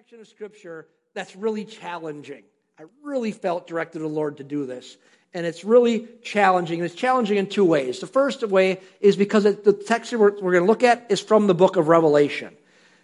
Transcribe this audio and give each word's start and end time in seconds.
section 0.00 0.20
of 0.22 0.28
scripture 0.28 0.86
that's 1.12 1.36
really 1.36 1.66
challenging. 1.66 2.42
I 2.78 2.84
really 3.04 3.32
felt 3.32 3.66
directed 3.66 3.98
to 3.98 4.04
the 4.04 4.08
Lord 4.08 4.38
to 4.38 4.44
do 4.44 4.64
this. 4.64 4.96
And 5.34 5.44
it's 5.44 5.62
really 5.62 6.08
challenging. 6.22 6.80
And 6.80 6.86
It's 6.86 6.94
challenging 6.94 7.36
in 7.36 7.50
two 7.50 7.66
ways. 7.66 8.00
The 8.00 8.06
first 8.06 8.42
way 8.42 8.80
is 9.02 9.16
because 9.16 9.44
the 9.44 9.74
text 9.86 10.10
we're, 10.14 10.30
we're 10.40 10.52
going 10.52 10.62
to 10.62 10.66
look 10.66 10.84
at 10.84 11.04
is 11.10 11.20
from 11.20 11.48
the 11.48 11.54
book 11.54 11.76
of 11.76 11.88
Revelation. 11.88 12.56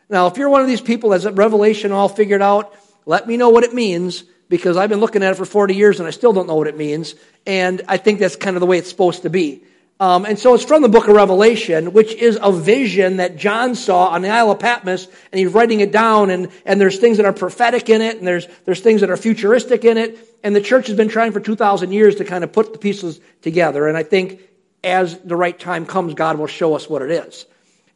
Now, 0.09 0.29
if 0.29 0.38
you're 0.38 0.48
one 0.48 0.62
of 0.62 0.69
these 0.69 0.80
people 0.80 1.11
that 1.11 1.21
has 1.21 1.30
Revelation 1.35 1.93
all 1.93 2.09
figured 2.09 2.40
out, 2.40 2.74
let 3.04 3.28
me 3.28 3.37
know 3.37 3.51
what 3.51 3.65
it 3.65 3.74
means 3.74 4.24
because 4.49 4.78
I've 4.78 4.88
been 4.88 5.01
looking 5.01 5.22
at 5.22 5.33
it 5.33 5.37
for 5.37 5.44
40 5.44 5.74
years 5.74 6.01
and 6.01 6.06
I 6.06 6.13
still 6.13 6.33
don't 6.33 6.47
know 6.47 6.56
what 6.56 6.67
it 6.67 6.78
means. 6.78 7.15
And 7.47 7.83
I 7.88 7.99
think 7.99 8.21
that's 8.21 8.37
kind 8.37 8.56
of 8.56 8.60
the 8.60 8.67
way 8.67 8.78
it's 8.78 8.88
supposed 8.88 9.21
to 9.24 9.28
be. 9.28 9.65
Um, 9.99 10.26
and 10.26 10.38
so 10.38 10.54
it's 10.54 10.65
from 10.65 10.83
the 10.83 10.90
book 10.90 11.08
of 11.08 11.17
Revelation, 11.17 11.94
which 11.94 12.12
is 12.12 12.38
a 12.42 12.53
vision 12.53 13.17
that 13.17 13.37
John 13.37 13.74
saw 13.74 14.08
on 14.08 14.21
the 14.21 14.29
Isle 14.29 14.51
of 14.51 14.58
Patmos, 14.58 15.06
and 15.33 15.38
he's 15.38 15.51
writing 15.53 15.80
it 15.80 15.90
down, 15.90 16.29
and, 16.29 16.48
and 16.66 16.79
there's 16.79 16.98
things 16.98 17.16
that 17.16 17.24
are 17.24 17.33
prophetic 17.33 17.88
in 17.88 18.02
it, 18.02 18.19
and 18.19 18.27
there's, 18.27 18.47
there's 18.66 18.80
things 18.80 19.01
that 19.01 19.09
are 19.09 19.16
futuristic 19.16 19.87
in 19.87 19.97
it, 19.97 20.19
and 20.45 20.55
the 20.55 20.61
church 20.61 20.88
has 20.88 20.97
been 20.97 21.09
trying 21.09 21.33
for 21.33 21.41
2,000 21.41 21.93
years 21.93 22.16
to 22.16 22.27
kind 22.27 22.45
of 22.45 22.52
put 22.52 22.74
the 22.74 22.79
pieces 22.79 23.21
together, 23.41 23.88
and 23.88 23.97
I 23.97 24.02
think 24.02 24.43
as 24.85 25.19
the 25.21 25.35
right 25.35 25.59
time 25.59 25.87
comes, 25.87 26.13
God 26.13 26.38
will 26.38 26.47
show 26.47 26.74
us 26.74 26.91
what 26.91 27.01
it 27.01 27.10
is. 27.10 27.47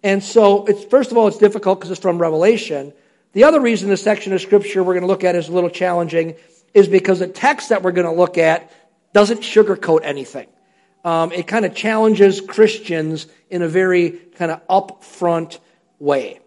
And 0.03 0.25
so, 0.25 0.65
it's, 0.65 0.85
first 0.85 1.11
of 1.11 1.19
all, 1.19 1.29
it's 1.29 1.37
difficult 1.37 1.81
because 1.81 1.91
it's 1.91 2.01
from 2.01 2.17
Revelation. 2.17 2.95
The 3.35 3.45
other 3.45 3.61
reason 3.61 3.91
this 3.91 4.03
section 4.03 4.33
of 4.33 4.41
scripture 4.41 4.83
we're 4.83 4.95
going 4.95 5.03
to 5.03 5.07
look 5.07 5.23
at 5.23 5.37
is 5.37 5.49
a 5.49 5.53
little 5.53 5.69
challenging 5.69 6.37
is 6.73 6.89
because 6.89 7.19
the 7.19 7.29
text 7.29 7.69
that 7.69 7.83
we're 7.83 7.93
going 7.93 8.07
to 8.07 8.13
look 8.13 8.39
at 8.39 8.73
doesn't 9.13 9.41
sugarcoat 9.41 10.01
anything 10.03 10.47
um, 11.05 11.33
it 11.33 11.47
kind 11.47 11.65
of 11.65 11.75
challenges 11.75 12.41
Christians 12.41 13.27
in 13.49 13.63
a 13.63 13.69
very 13.69 14.11
kind 14.11 14.51
of 14.51 14.67
upfront 14.69 15.59
way. 15.99 16.41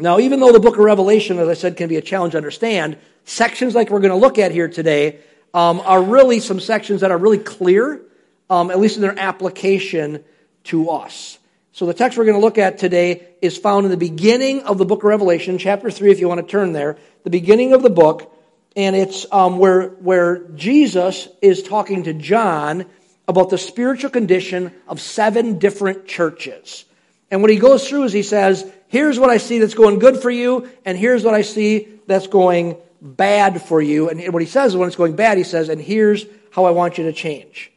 Now, 0.00 0.18
even 0.18 0.40
though 0.40 0.52
the 0.52 0.60
book 0.60 0.74
of 0.74 0.84
Revelation, 0.84 1.38
as 1.38 1.48
I 1.48 1.54
said, 1.54 1.76
can 1.76 1.88
be 1.88 1.96
a 1.96 2.02
challenge 2.02 2.32
to 2.32 2.36
understand, 2.36 2.98
sections 3.24 3.74
like 3.74 3.90
we're 3.90 4.00
going 4.00 4.10
to 4.10 4.16
look 4.16 4.38
at 4.38 4.52
here 4.52 4.68
today 4.68 5.20
um, 5.54 5.80
are 5.80 6.02
really 6.02 6.40
some 6.40 6.60
sections 6.60 7.00
that 7.00 7.10
are 7.10 7.18
really 7.18 7.38
clear, 7.38 8.00
um, 8.48 8.70
at 8.70 8.78
least 8.78 8.96
in 8.96 9.02
their 9.02 9.18
application 9.18 10.22
to 10.64 10.90
us. 10.90 11.38
So 11.72 11.86
the 11.86 11.94
text 11.94 12.18
we're 12.18 12.24
going 12.24 12.36
to 12.36 12.44
look 12.44 12.58
at 12.58 12.78
today 12.78 13.28
is 13.40 13.56
found 13.56 13.86
in 13.86 13.90
the 13.90 13.96
beginning 13.96 14.62
of 14.62 14.78
the 14.78 14.84
book 14.84 15.00
of 15.00 15.04
Revelation, 15.04 15.58
chapter 15.58 15.90
3, 15.90 16.10
if 16.10 16.20
you 16.20 16.28
want 16.28 16.40
to 16.40 16.46
turn 16.46 16.72
there. 16.72 16.96
The 17.24 17.30
beginning 17.30 17.72
of 17.72 17.82
the 17.82 17.90
book, 17.90 18.34
and 18.76 18.94
it's 18.96 19.26
um, 19.32 19.58
where, 19.58 19.88
where 19.88 20.48
Jesus 20.48 21.28
is 21.40 21.62
talking 21.62 22.04
to 22.04 22.12
John 22.12 22.86
about 23.28 23.50
the 23.50 23.58
spiritual 23.58 24.10
condition 24.10 24.72
of 24.88 25.00
seven 25.00 25.58
different 25.58 26.08
churches. 26.08 26.86
And 27.30 27.42
what 27.42 27.50
he 27.50 27.58
goes 27.58 27.86
through 27.86 28.04
is 28.04 28.12
he 28.12 28.22
says, 28.22 28.68
here's 28.88 29.20
what 29.20 29.28
I 29.28 29.36
see 29.36 29.58
that's 29.58 29.74
going 29.74 29.98
good 29.98 30.16
for 30.16 30.30
you, 30.30 30.68
and 30.86 30.96
here's 30.96 31.22
what 31.22 31.34
I 31.34 31.42
see 31.42 31.88
that's 32.06 32.26
going 32.26 32.78
bad 33.02 33.60
for 33.60 33.82
you. 33.82 34.08
And 34.08 34.32
what 34.32 34.42
he 34.42 34.48
says 34.48 34.74
when 34.74 34.88
it's 34.88 34.96
going 34.96 35.14
bad, 35.14 35.36
he 35.36 35.44
says, 35.44 35.68
and 35.68 35.80
here's 35.80 36.24
how 36.50 36.64
I 36.64 36.70
want 36.70 36.96
you 36.96 37.04
to 37.04 37.12
change. 37.12 37.70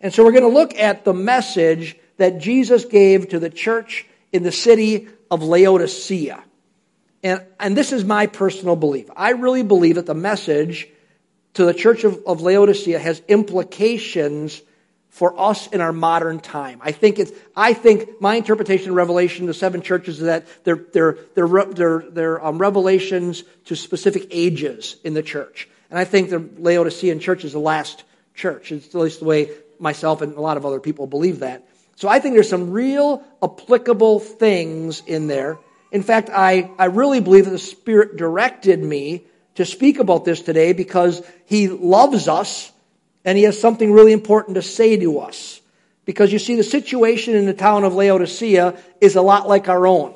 And 0.00 0.12
so 0.12 0.22
we're 0.22 0.32
going 0.32 0.42
to 0.42 0.48
look 0.48 0.78
at 0.78 1.04
the 1.04 1.14
message 1.14 1.96
that 2.18 2.38
Jesus 2.38 2.84
gave 2.84 3.30
to 3.30 3.38
the 3.38 3.50
church 3.50 4.06
in 4.30 4.42
the 4.42 4.52
city 4.52 5.08
of 5.30 5.42
Laodicea. 5.42 6.44
And, 7.22 7.42
and 7.58 7.76
this 7.76 7.92
is 7.92 8.04
my 8.04 8.26
personal 8.26 8.76
belief. 8.76 9.08
I 9.16 9.30
really 9.30 9.62
believe 9.62 9.96
that 9.96 10.06
the 10.06 10.14
message 10.14 10.86
to 11.54 11.64
the 11.64 11.74
church 11.74 12.04
of, 12.04 12.22
of 12.26 12.42
Laodicea 12.42 12.98
has 12.98 13.20
implications 13.26 14.60
for 15.10 15.38
us 15.40 15.66
in 15.68 15.80
our 15.80 15.92
modern 15.92 16.38
time. 16.38 16.80
I 16.82 16.92
think 16.92 17.18
it's, 17.18 17.32
I 17.56 17.72
think 17.72 18.20
my 18.20 18.36
interpretation 18.36 18.90
of 18.90 18.96
Revelation, 18.96 19.46
the 19.46 19.54
seven 19.54 19.82
churches, 19.82 20.20
is 20.20 20.26
that 20.26 20.46
they're, 20.64 20.84
they're, 20.92 21.18
they're, 21.34 21.64
they're, 21.64 22.04
they're 22.10 22.44
um, 22.44 22.58
revelations 22.58 23.42
to 23.66 23.76
specific 23.76 24.28
ages 24.30 24.96
in 25.04 25.14
the 25.14 25.22
church. 25.22 25.68
And 25.90 25.98
I 25.98 26.04
think 26.04 26.30
the 26.30 26.48
Laodicean 26.58 27.20
church 27.20 27.44
is 27.44 27.52
the 27.52 27.58
last 27.58 28.04
church. 28.34 28.70
It's 28.70 28.94
at 28.94 29.00
least 29.00 29.20
the 29.20 29.24
way 29.24 29.50
myself 29.78 30.22
and 30.22 30.34
a 30.34 30.40
lot 30.40 30.56
of 30.56 30.66
other 30.66 30.80
people 30.80 31.06
believe 31.06 31.40
that. 31.40 31.66
So 31.96 32.08
I 32.08 32.20
think 32.20 32.34
there's 32.34 32.48
some 32.48 32.70
real 32.70 33.24
applicable 33.42 34.20
things 34.20 35.02
in 35.06 35.26
there. 35.26 35.58
In 35.90 36.02
fact, 36.02 36.30
I, 36.30 36.70
I 36.78 36.86
really 36.86 37.20
believe 37.20 37.46
that 37.46 37.50
the 37.50 37.58
Spirit 37.58 38.16
directed 38.16 38.82
me 38.82 39.24
to 39.54 39.64
speak 39.64 39.98
about 39.98 40.24
this 40.24 40.42
today 40.42 40.72
because 40.72 41.22
He 41.46 41.68
loves 41.68 42.28
us 42.28 42.70
and 43.24 43.36
he 43.36 43.44
has 43.44 43.60
something 43.60 43.92
really 43.92 44.12
important 44.12 44.54
to 44.54 44.62
say 44.62 44.96
to 44.96 45.20
us. 45.20 45.60
Because 46.04 46.32
you 46.32 46.38
see, 46.38 46.56
the 46.56 46.64
situation 46.64 47.34
in 47.34 47.44
the 47.44 47.54
town 47.54 47.84
of 47.84 47.94
Laodicea 47.94 48.78
is 49.00 49.16
a 49.16 49.22
lot 49.22 49.46
like 49.46 49.68
our 49.68 49.86
own. 49.86 50.14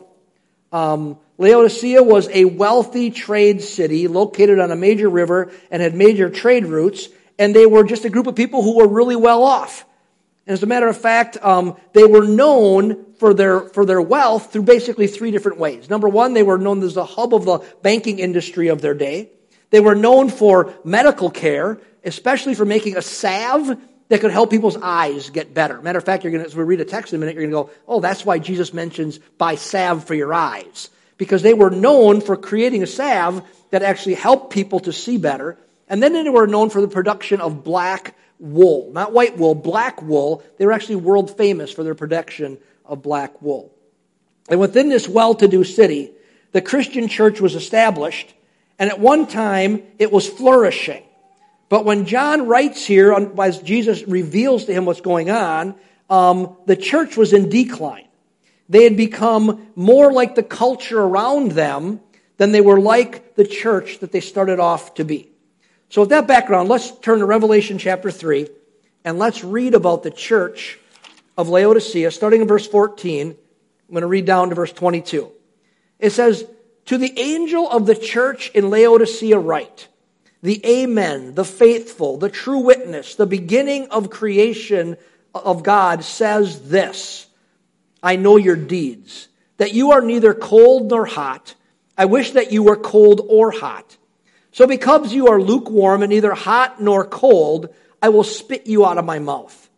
Um, 0.73 1.19
Laodicea 1.37 2.03
was 2.03 2.29
a 2.29 2.47
wealthy 2.47 3.11
trade 3.11 3.63
city 3.63 4.09
located 4.09 4.59
on 4.59 4.71
a 4.71 4.77
major 4.77 5.09
river 5.09 5.53
and 5.71 5.83
had 5.83 5.95
major 5.95 6.31
trade 6.31 6.67
routes, 6.67 7.09
and 7.39 7.55
they 7.55 7.67
were 7.67 7.85
just 7.85 8.05
a 8.05 8.11
group 8.11 8.27
of 8.27 8.35
people 8.35 8.63
who 8.63 8.79
were 8.79 8.89
really 8.89 9.17
well 9.17 9.43
off. 9.43 9.85
And 10.47 10.55
as 10.55 10.63
a 10.63 10.67
matter 10.67 10.89
of 10.89 10.97
fact, 10.97 11.37
um, 11.43 11.77
they 11.93 12.05
were 12.05 12.27
known 12.27 13.13
for 13.15 13.35
their, 13.35 13.61
for 13.61 13.85
their 13.85 14.03
wealth 14.03 14.53
through 14.53 14.63
basically 14.63 15.07
three 15.07 15.31
different 15.31 15.59
ways. 15.59 15.89
Number 15.89 16.09
one, 16.09 16.35
they 16.35 16.43
were 16.43 16.59
known 16.59 16.83
as 16.83 16.95
the 16.95 17.05
hub 17.05 17.35
of 17.35 17.45
the 17.45 17.59
banking 17.83 18.19
industry 18.19 18.69
of 18.69 18.81
their 18.81 18.95
day. 18.95 19.31
They 19.71 19.81
were 19.81 19.95
known 19.95 20.29
for 20.29 20.75
medical 20.85 21.31
care 21.31 21.79
especially 22.05 22.55
for 22.55 22.65
making 22.65 22.97
a 22.97 23.03
salve 23.03 23.79
that 24.09 24.21
could 24.21 24.31
help 24.31 24.51
people's 24.51 24.77
eyes 24.77 25.31
get 25.31 25.55
better. 25.55 25.81
Matter 25.81 25.99
of 25.99 26.05
fact, 26.05 26.25
you're 26.25 26.33
going 26.33 26.45
to, 26.45 26.49
as 26.49 26.57
we 26.57 26.65
read 26.65 26.81
a 26.81 26.85
text 26.85 27.13
in 27.13 27.17
a 27.17 27.21
minute, 27.21 27.35
you're 27.35 27.49
going 27.49 27.67
to 27.67 27.71
go, 27.71 27.79
oh, 27.89 28.01
that's 28.01 28.27
why 28.27 28.39
Jesus 28.39 28.75
mentions 28.75 29.19
buy 29.39 29.55
salve 29.55 30.05
for 30.05 30.15
your 30.15 30.35
eyes. 30.35 30.91
Because 31.17 31.43
they 31.43 31.55
were 31.55 31.71
known 31.71 32.21
for 32.21 32.37
creating 32.37 32.83
a 32.83 32.87
salve 32.87 33.43
that 33.71 33.83
actually 33.83 34.15
helped 34.15 34.53
people 34.53 34.81
to 34.81 34.93
see 34.93 35.17
better. 35.17 35.57
And 35.89 36.03
then 36.03 36.13
they 36.13 36.29
were 36.29 36.47
known 36.47 36.69
for 36.69 36.81
the 36.81 36.89
production 36.89 37.41
of 37.41 37.65
black 37.65 38.15
wool. 38.39 38.91
Not 38.93 39.13
white 39.13 39.39
wool, 39.39 39.55
black 39.55 40.03
wool. 40.03 40.43
They 40.59 40.67
were 40.67 40.73
actually 40.73 40.97
world 40.97 41.37
famous 41.37 41.73
for 41.73 41.83
their 41.85 41.95
production 41.95 42.59
of 42.85 43.03
black 43.03 43.41
wool. 43.41 43.73
And 44.49 44.61
within 44.61 44.89
this 44.89 45.09
well 45.09 45.35
to 45.37 45.49
do 45.49 45.65
city, 45.65 46.11
the 46.51 46.61
Christian 46.61 47.09
church 47.09 47.41
was 47.41 47.55
established, 47.55 48.35
and 48.79 48.91
at 48.91 49.01
one 49.01 49.27
time 49.27 49.83
it 49.99 50.13
was 50.13 50.29
flourishing. 50.29 51.03
But 51.73 51.87
when 51.87 52.05
John 52.05 52.49
writes 52.49 52.85
here, 52.85 53.15
as 53.41 53.63
Jesus 53.63 54.07
reveals 54.07 54.67
to 54.67 54.75
him 54.75 54.85
what's 54.85 55.01
going 55.01 55.31
on, 55.31 55.75
um, 56.11 56.55
the 56.67 56.77
church 56.77 57.17
was 57.17 57.33
in 57.33 57.49
decline. 57.49 58.09
They 58.69 58.85
had 58.85 58.95
become 58.95 59.69
more 59.75 60.13
like 60.13 60.35
the 60.35 60.43
culture 60.43 61.01
around 61.01 61.53
them 61.53 62.01
than 62.37 62.53
they 62.53 62.61
were 62.61 62.79
like 62.79 63.37
the 63.37 63.47
church 63.47 64.01
that 64.01 64.13
they 64.13 64.21
started 64.21 64.61
off 64.61 64.97
to 64.97 65.05
be. 65.07 65.31
So, 65.89 66.03
with 66.03 66.11
that 66.11 66.27
background, 66.27 66.69
let's 66.69 66.91
turn 66.99 67.21
to 67.21 67.25
Revelation 67.25 67.79
chapter 67.79 68.11
3 68.11 68.49
and 69.07 69.19
let's 69.19 69.43
read 69.43 69.73
about 69.73 70.03
the 70.03 70.11
church 70.11 70.79
of 71.39 71.49
Laodicea, 71.49 72.11
starting 72.11 72.43
in 72.43 72.49
verse 72.49 72.67
14. 72.67 73.29
I'm 73.29 73.37
going 73.89 74.03
to 74.03 74.09
read 74.09 74.27
down 74.27 74.51
to 74.51 74.55
verse 74.55 74.73
22. 74.73 75.33
It 75.99 76.11
says, 76.11 76.45
To 76.85 76.99
the 76.99 77.19
angel 77.19 77.67
of 77.67 77.87
the 77.87 77.95
church 77.95 78.51
in 78.51 78.69
Laodicea, 78.69 79.39
write, 79.39 79.89
the 80.43 80.65
Amen, 80.67 81.35
the 81.35 81.45
faithful, 81.45 82.19
the 82.19 82.29
true 82.29 82.59
witness, 82.59 83.15
the 83.15 83.27
beginning 83.27 83.89
of 83.89 84.11
creation 84.11 84.97
of 85.35 85.63
God 85.63 86.05
says 86.05 86.69
this 86.69 87.27
I 88.03 88.17
know 88.17 88.37
your 88.37 88.57
deeds, 88.57 89.29
that 89.59 89.73
you 89.73 89.93
are 89.93 90.01
neither 90.01 90.35
cold 90.35 90.91
nor 90.91 91.07
hot. 91.07 91.55
I 91.97 92.07
wish 92.07 92.33
that 92.33 92.53
you 92.53 92.65
were 92.65 92.77
cold 92.77 93.21
or 93.29 93.53
hot. 93.53 93.97
So 94.51 94.67
because 94.67 95.13
you 95.13 95.29
are 95.29 95.41
lukewarm 95.41 96.03
and 96.03 96.11
neither 96.11 96.35
hot 96.35 96.83
nor 96.83 97.07
cold, 97.07 97.73
I 98.03 98.09
will 98.09 98.25
spit 98.25 98.67
you 98.67 98.85
out 98.85 98.99
of 98.99 99.05
my 99.05 99.19
mouth. 99.19 99.71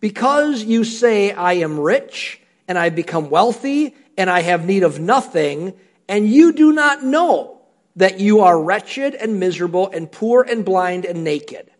Because 0.00 0.62
you 0.62 0.84
say, 0.84 1.32
I 1.32 1.54
am 1.54 1.80
rich 1.80 2.40
and 2.68 2.76
I've 2.76 2.94
become 2.94 3.30
wealthy 3.30 3.96
and 4.18 4.28
I 4.28 4.42
have 4.42 4.66
need 4.66 4.82
of 4.82 5.00
nothing, 5.00 5.74
and 6.08 6.28
you 6.28 6.52
do 6.52 6.72
not 6.72 7.02
know 7.02 7.53
that 7.96 8.20
you 8.20 8.40
are 8.40 8.60
wretched 8.60 9.14
and 9.14 9.38
miserable 9.38 9.88
and 9.88 10.10
poor 10.10 10.42
and 10.42 10.64
blind 10.64 11.04
and 11.04 11.24
naked. 11.24 11.70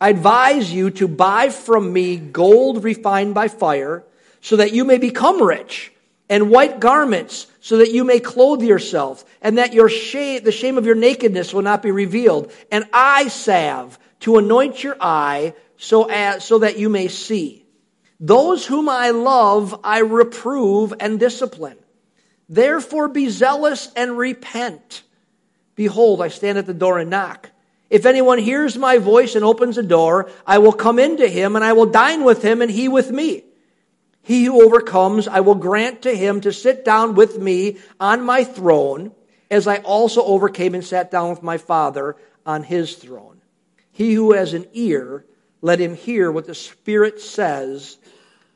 I 0.00 0.10
advise 0.10 0.72
you 0.72 0.90
to 0.90 1.08
buy 1.08 1.48
from 1.48 1.92
me 1.92 2.16
gold 2.16 2.84
refined 2.84 3.34
by 3.34 3.48
fire 3.48 4.04
so 4.40 4.56
that 4.56 4.72
you 4.72 4.84
may 4.84 4.98
become 4.98 5.42
rich 5.42 5.92
and 6.28 6.50
white 6.50 6.80
garments 6.80 7.46
so 7.60 7.78
that 7.78 7.92
you 7.92 8.04
may 8.04 8.20
clothe 8.20 8.62
yourself 8.62 9.24
and 9.40 9.58
that 9.58 9.72
your 9.72 9.88
shame, 9.88 10.42
the 10.42 10.52
shame 10.52 10.76
of 10.78 10.86
your 10.86 10.94
nakedness 10.94 11.54
will 11.54 11.62
not 11.62 11.82
be 11.82 11.90
revealed 11.90 12.52
and 12.70 12.84
eye 12.92 13.28
salve 13.28 13.98
to 14.20 14.38
anoint 14.38 14.82
your 14.82 14.96
eye 15.00 15.54
so 15.76 16.04
as, 16.04 16.44
so 16.44 16.58
that 16.58 16.78
you 16.78 16.88
may 16.88 17.08
see. 17.08 17.64
Those 18.18 18.66
whom 18.66 18.88
I 18.88 19.10
love, 19.10 19.80
I 19.84 20.00
reprove 20.00 20.94
and 21.00 21.20
discipline. 21.20 21.78
Therefore 22.48 23.08
be 23.08 23.28
zealous 23.28 23.92
and 23.94 24.16
repent. 24.16 25.02
Behold, 25.76 26.20
I 26.20 26.28
stand 26.28 26.58
at 26.58 26.66
the 26.66 26.74
door 26.74 26.98
and 26.98 27.10
knock. 27.10 27.50
If 27.88 28.04
anyone 28.04 28.38
hears 28.38 28.76
my 28.76 28.98
voice 28.98 29.36
and 29.36 29.44
opens 29.44 29.76
the 29.76 29.82
door, 29.82 30.30
I 30.46 30.58
will 30.58 30.72
come 30.72 30.98
into 30.98 31.28
him 31.28 31.54
and 31.54 31.64
I 31.64 31.74
will 31.74 31.86
dine 31.86 32.24
with 32.24 32.42
him 32.42 32.62
and 32.62 32.70
he 32.70 32.88
with 32.88 33.10
me. 33.10 33.44
He 34.22 34.44
who 34.44 34.64
overcomes, 34.64 35.28
I 35.28 35.40
will 35.40 35.54
grant 35.54 36.02
to 36.02 36.16
him 36.16 36.40
to 36.40 36.52
sit 36.52 36.84
down 36.84 37.14
with 37.14 37.38
me 37.38 37.78
on 38.00 38.24
my 38.24 38.42
throne, 38.42 39.12
as 39.48 39.68
I 39.68 39.76
also 39.76 40.20
overcame 40.24 40.74
and 40.74 40.84
sat 40.84 41.12
down 41.12 41.30
with 41.30 41.44
my 41.44 41.58
Father 41.58 42.16
on 42.44 42.64
his 42.64 42.96
throne. 42.96 43.40
He 43.92 44.14
who 44.14 44.32
has 44.32 44.52
an 44.52 44.66
ear, 44.72 45.24
let 45.62 45.78
him 45.78 45.94
hear 45.94 46.32
what 46.32 46.46
the 46.46 46.56
Spirit 46.56 47.20
says 47.20 47.98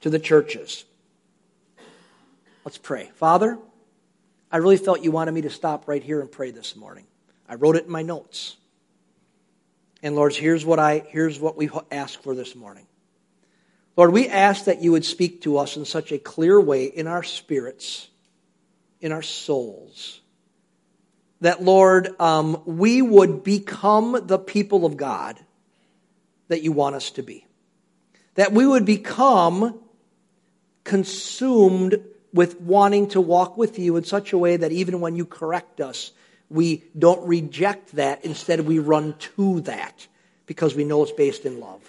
to 0.01 0.11
the 0.11 0.19
churches. 0.19 0.85
Let's 2.65 2.79
pray. 2.79 3.11
Father, 3.15 3.57
I 4.51 4.57
really 4.57 4.77
felt 4.77 5.05
you 5.05 5.13
wanted 5.13 5.33
me 5.33 5.43
to 5.43 5.51
stop 5.51 5.87
right 5.87 6.03
here 6.03 6.21
and 6.21 6.31
pray 6.33 6.51
this 6.51 6.75
morning. 6.75 7.07
I 7.51 7.57
wrote 7.57 7.75
it 7.75 7.87
in 7.87 7.91
my 7.91 8.03
notes. 8.03 8.57
And 10.05 10.15
Lord, 10.15 10.35
here's 10.35 10.65
what 10.65 10.79
I 10.79 11.01
here's 11.09 11.41
what 11.41 11.57
we 11.57 11.69
ask 11.91 12.23
for 12.23 12.37
this 12.37 12.55
morning. 12.55 12.87
Lord, 13.97 14.13
we 14.13 14.29
ask 14.29 14.67
that 14.67 14.81
you 14.81 14.93
would 14.93 15.05
speak 15.05 15.43
to 15.43 15.59
us 15.59 15.77
in 15.77 15.85
such 15.85 16.13
a 16.13 16.19
clear 16.19 16.61
way 16.61 16.85
in 16.85 17.09
our 17.09 17.25
spirits, 17.25 18.09
in 19.01 19.11
our 19.11 19.21
souls, 19.21 20.21
that, 21.41 21.63
Lord, 21.63 22.09
um, 22.21 22.63
we 22.65 23.03
would 23.03 23.43
become 23.43 24.27
the 24.27 24.39
people 24.39 24.87
of 24.87 24.97
God 24.97 25.39
that 26.49 26.63
you 26.63 26.71
want 26.71 26.95
us 26.95 27.11
to 27.13 27.23
be. 27.23 27.47
That 28.37 28.53
we 28.53 28.65
would 28.65 28.87
become 28.87 29.81
consumed 30.85 32.01
with 32.33 32.61
wanting 32.61 33.09
to 33.09 33.21
walk 33.21 33.59
with 33.59 33.79
you 33.79 33.97
in 33.97 34.05
such 34.05 34.33
a 34.33 34.39
way 34.39 34.57
that 34.57 34.71
even 34.71 35.01
when 35.01 35.17
you 35.17 35.27
correct 35.27 35.81
us, 35.81 36.13
we 36.51 36.85
don't 36.99 37.27
reject 37.27 37.93
that. 37.93 38.25
Instead, 38.25 38.61
we 38.61 38.79
run 38.79 39.15
to 39.37 39.61
that 39.63 40.07
because 40.47 40.75
we 40.75 40.85
know 40.85 41.03
it's 41.03 41.13
based 41.13 41.47
in 41.47 41.61
love. 41.61 41.81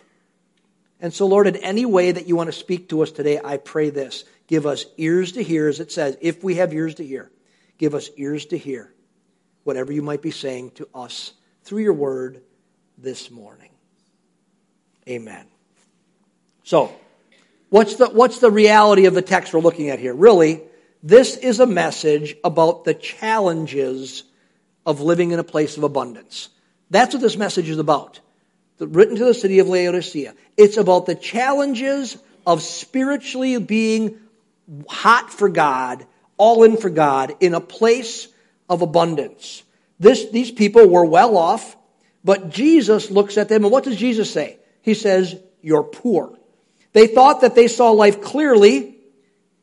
And 1.01 1.11
so, 1.11 1.25
Lord, 1.25 1.47
in 1.47 1.55
any 1.57 1.85
way 1.85 2.11
that 2.11 2.27
you 2.27 2.35
want 2.35 2.47
to 2.47 2.57
speak 2.57 2.89
to 2.89 3.01
us 3.01 3.11
today, 3.11 3.39
I 3.43 3.57
pray 3.57 3.89
this. 3.89 4.23
Give 4.45 4.67
us 4.67 4.85
ears 4.97 5.31
to 5.33 5.43
hear, 5.43 5.67
as 5.67 5.79
it 5.79 5.91
says, 5.91 6.15
if 6.21 6.43
we 6.43 6.55
have 6.55 6.73
ears 6.73 6.95
to 6.95 7.05
hear, 7.05 7.31
give 7.79 7.95
us 7.95 8.09
ears 8.17 8.45
to 8.47 8.57
hear 8.57 8.93
whatever 9.63 9.91
you 9.91 10.03
might 10.03 10.21
be 10.21 10.31
saying 10.31 10.71
to 10.71 10.87
us 10.93 11.33
through 11.63 11.81
your 11.81 11.93
word 11.93 12.41
this 12.99 13.31
morning. 13.31 13.71
Amen. 15.09 15.47
So, 16.63 16.93
what's 17.69 17.95
the, 17.95 18.07
what's 18.07 18.39
the 18.39 18.51
reality 18.51 19.05
of 19.05 19.15
the 19.15 19.23
text 19.23 19.53
we're 19.53 19.61
looking 19.61 19.89
at 19.89 19.97
here? 19.97 20.13
Really, 20.13 20.61
this 21.01 21.35
is 21.35 21.59
a 21.59 21.65
message 21.65 22.35
about 22.43 22.83
the 22.83 22.93
challenges 22.93 24.23
of 24.85 25.01
living 25.01 25.31
in 25.31 25.39
a 25.39 25.43
place 25.43 25.77
of 25.77 25.83
abundance. 25.83 26.49
That's 26.89 27.13
what 27.13 27.21
this 27.21 27.37
message 27.37 27.69
is 27.69 27.79
about. 27.79 28.19
Written 28.79 29.15
to 29.15 29.25
the 29.25 29.33
city 29.33 29.59
of 29.59 29.67
Laodicea. 29.67 30.33
It's 30.57 30.77
about 30.77 31.05
the 31.05 31.15
challenges 31.15 32.17
of 32.45 32.61
spiritually 32.61 33.57
being 33.59 34.19
hot 34.87 35.31
for 35.31 35.49
God, 35.49 36.05
all 36.37 36.63
in 36.63 36.77
for 36.77 36.89
God, 36.89 37.35
in 37.39 37.53
a 37.53 37.61
place 37.61 38.27
of 38.69 38.81
abundance. 38.81 39.63
This, 39.99 40.29
these 40.31 40.49
people 40.49 40.87
were 40.87 41.05
well 41.05 41.37
off, 41.37 41.75
but 42.23 42.49
Jesus 42.49 43.11
looks 43.11 43.37
at 43.37 43.49
them, 43.49 43.63
and 43.63 43.71
what 43.71 43.83
does 43.83 43.97
Jesus 43.97 44.31
say? 44.31 44.57
He 44.81 44.93
says, 44.93 45.39
You're 45.61 45.83
poor. 45.83 46.37
They 46.93 47.07
thought 47.07 47.41
that 47.41 47.55
they 47.55 47.67
saw 47.67 47.91
life 47.91 48.21
clearly, 48.21 48.95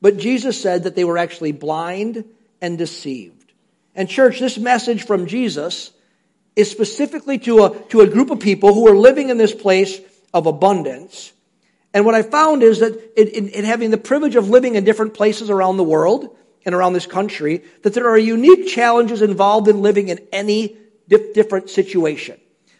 but 0.01 0.17
Jesus 0.17 0.61
said 0.61 0.85
that 0.85 0.95
they 0.95 1.05
were 1.05 1.19
actually 1.19 1.53
blind 1.53 2.25
and 2.61 2.79
deceived. 2.79 3.38
And, 3.95 4.09
church, 4.09 4.39
this 4.39 4.59
message 4.59 5.05
from 5.05 5.27
Jesus 5.27 5.93
is 6.55 6.71
specifically 6.71 7.39
to 7.41 7.65
a, 7.65 7.79
to 7.89 8.01
a 8.01 8.07
group 8.07 8.31
of 8.31 8.41
people 8.41 8.75
who 8.75 8.89
are 8.89 8.97
living 8.97 9.31
in 9.31 9.39
this 9.39 9.55
place 9.55 10.01
of 10.33 10.47
abundance. 10.47 11.33
And 11.95 12.05
what 12.05 12.15
I 12.15 12.23
found 12.23 12.63
is 12.63 12.81
that 12.81 13.19
in, 13.21 13.29
in, 13.29 13.49
in 13.49 13.65
having 13.65 13.91
the 13.91 13.99
privilege 13.99 14.37
of 14.37 14.51
living 14.51 14.75
in 14.75 14.85
different 14.85 15.15
places 15.15 15.51
around 15.51 15.77
the 15.77 15.85
world, 15.85 16.37
and 16.69 16.75
around 16.75 16.93
this 16.93 17.07
country 17.07 17.65
that 17.83 17.95
there 17.95 18.09
are 18.09 18.19
unique 18.19 18.69
challenges 18.69 19.23
involved 19.23 19.69
in 19.69 19.81
living 19.81 20.09
in 20.09 20.19
any 20.33 20.77
dif- 21.09 21.33
different 21.33 21.71
situation. 21.71 22.39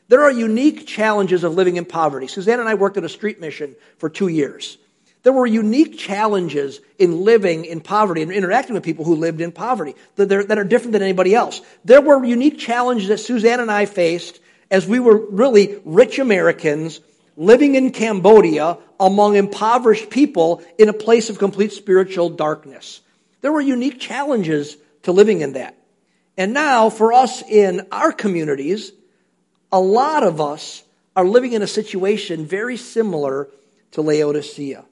There 0.09 0.23
are 0.23 0.31
unique 0.31 0.87
challenges 0.87 1.43
of 1.43 1.55
living 1.55 1.77
in 1.77 1.87
poverty. 1.87 2.27
Suzanne 2.27 2.61
and 2.61 2.69
I 2.69 2.75
worked 2.75 2.99
at 2.99 3.05
a 3.05 3.09
street 3.09 3.41
mission 3.41 3.77
for 3.97 4.11
two 4.11 4.29
years. 4.29 4.77
There 5.23 5.33
were 5.33 5.47
unique 5.47 5.99
challenges 5.99 6.81
in 6.99 7.25
living 7.25 7.65
in 7.65 7.81
poverty 7.81 8.23
and 8.23 8.33
interacting 8.33 8.75
with 8.75 8.85
people 8.85 9.05
who 9.05 9.17
lived 9.17 9.41
in 9.41 9.53
poverty 9.53 9.95
that, 10.17 10.33
are 10.33 10.65
different 10.65 10.93
than 10.93 11.03
anybody 11.03 11.35
else. 11.35 11.61
There 11.85 12.01
were 12.01 12.25
unique 12.25 12.59
challenges 12.59 13.09
that 13.09 13.19
Suzanne 13.19 13.61
and 13.61 13.71
I 13.71 13.87
faced 13.87 14.41
as 14.71 14.87
we 14.87 15.01
were 15.01 15.17
really 15.17 15.81
rich 15.85 16.19
Americans 16.19 17.01
living 17.37 17.75
in 17.75 17.91
Cambodia 17.93 18.79
among 19.01 19.37
impoverished 19.37 20.11
people 20.11 20.63
in 20.77 20.89
a 20.89 20.93
place 20.93 21.31
of 21.31 21.39
complete 21.39 21.73
spiritual 21.73 22.31
darkness. 22.31 23.01
There 23.41 23.53
were 23.53 23.61
unique 23.61 24.01
challenges 24.01 24.77
to 25.05 25.13
living 25.13 25.41
in 25.41 25.53
that. 25.53 25.77
And 26.37 26.53
now, 26.53 26.91
for 26.91 27.13
us 27.13 27.43
in 27.43 27.87
our 27.91 28.13
communities, 28.13 28.93
a 29.73 29.81
lot 29.81 30.23
of 30.23 30.41
us 30.41 30.83
are 31.17 31.25
living 31.25 31.53
in 31.53 31.63
a 31.63 31.67
situation 31.67 32.47
very 32.47 32.77
similar 32.77 33.49
to 33.93 34.03
Laodicea. 34.03 34.85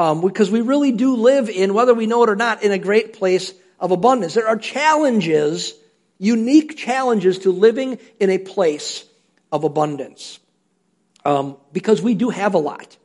Um, 0.00 0.22
because 0.22 0.50
we 0.50 0.62
really 0.62 0.92
do 0.92 1.14
live 1.14 1.50
in, 1.50 1.74
whether 1.74 1.92
we 1.92 2.06
know 2.06 2.22
it 2.22 2.30
or 2.30 2.34
not, 2.34 2.62
in 2.62 2.72
a 2.72 2.78
great 2.78 3.12
place 3.12 3.52
of 3.78 3.90
abundance. 3.90 4.32
There 4.32 4.48
are 4.48 4.56
challenges, 4.56 5.74
unique 6.16 6.78
challenges 6.78 7.40
to 7.40 7.52
living 7.52 7.98
in 8.18 8.30
a 8.30 8.38
place 8.38 9.04
of 9.52 9.64
abundance. 9.64 10.38
Um, 11.22 11.58
because 11.74 12.00
we 12.00 12.14
do 12.14 12.30
have 12.30 12.54
a 12.54 12.58
lot. 12.58 12.96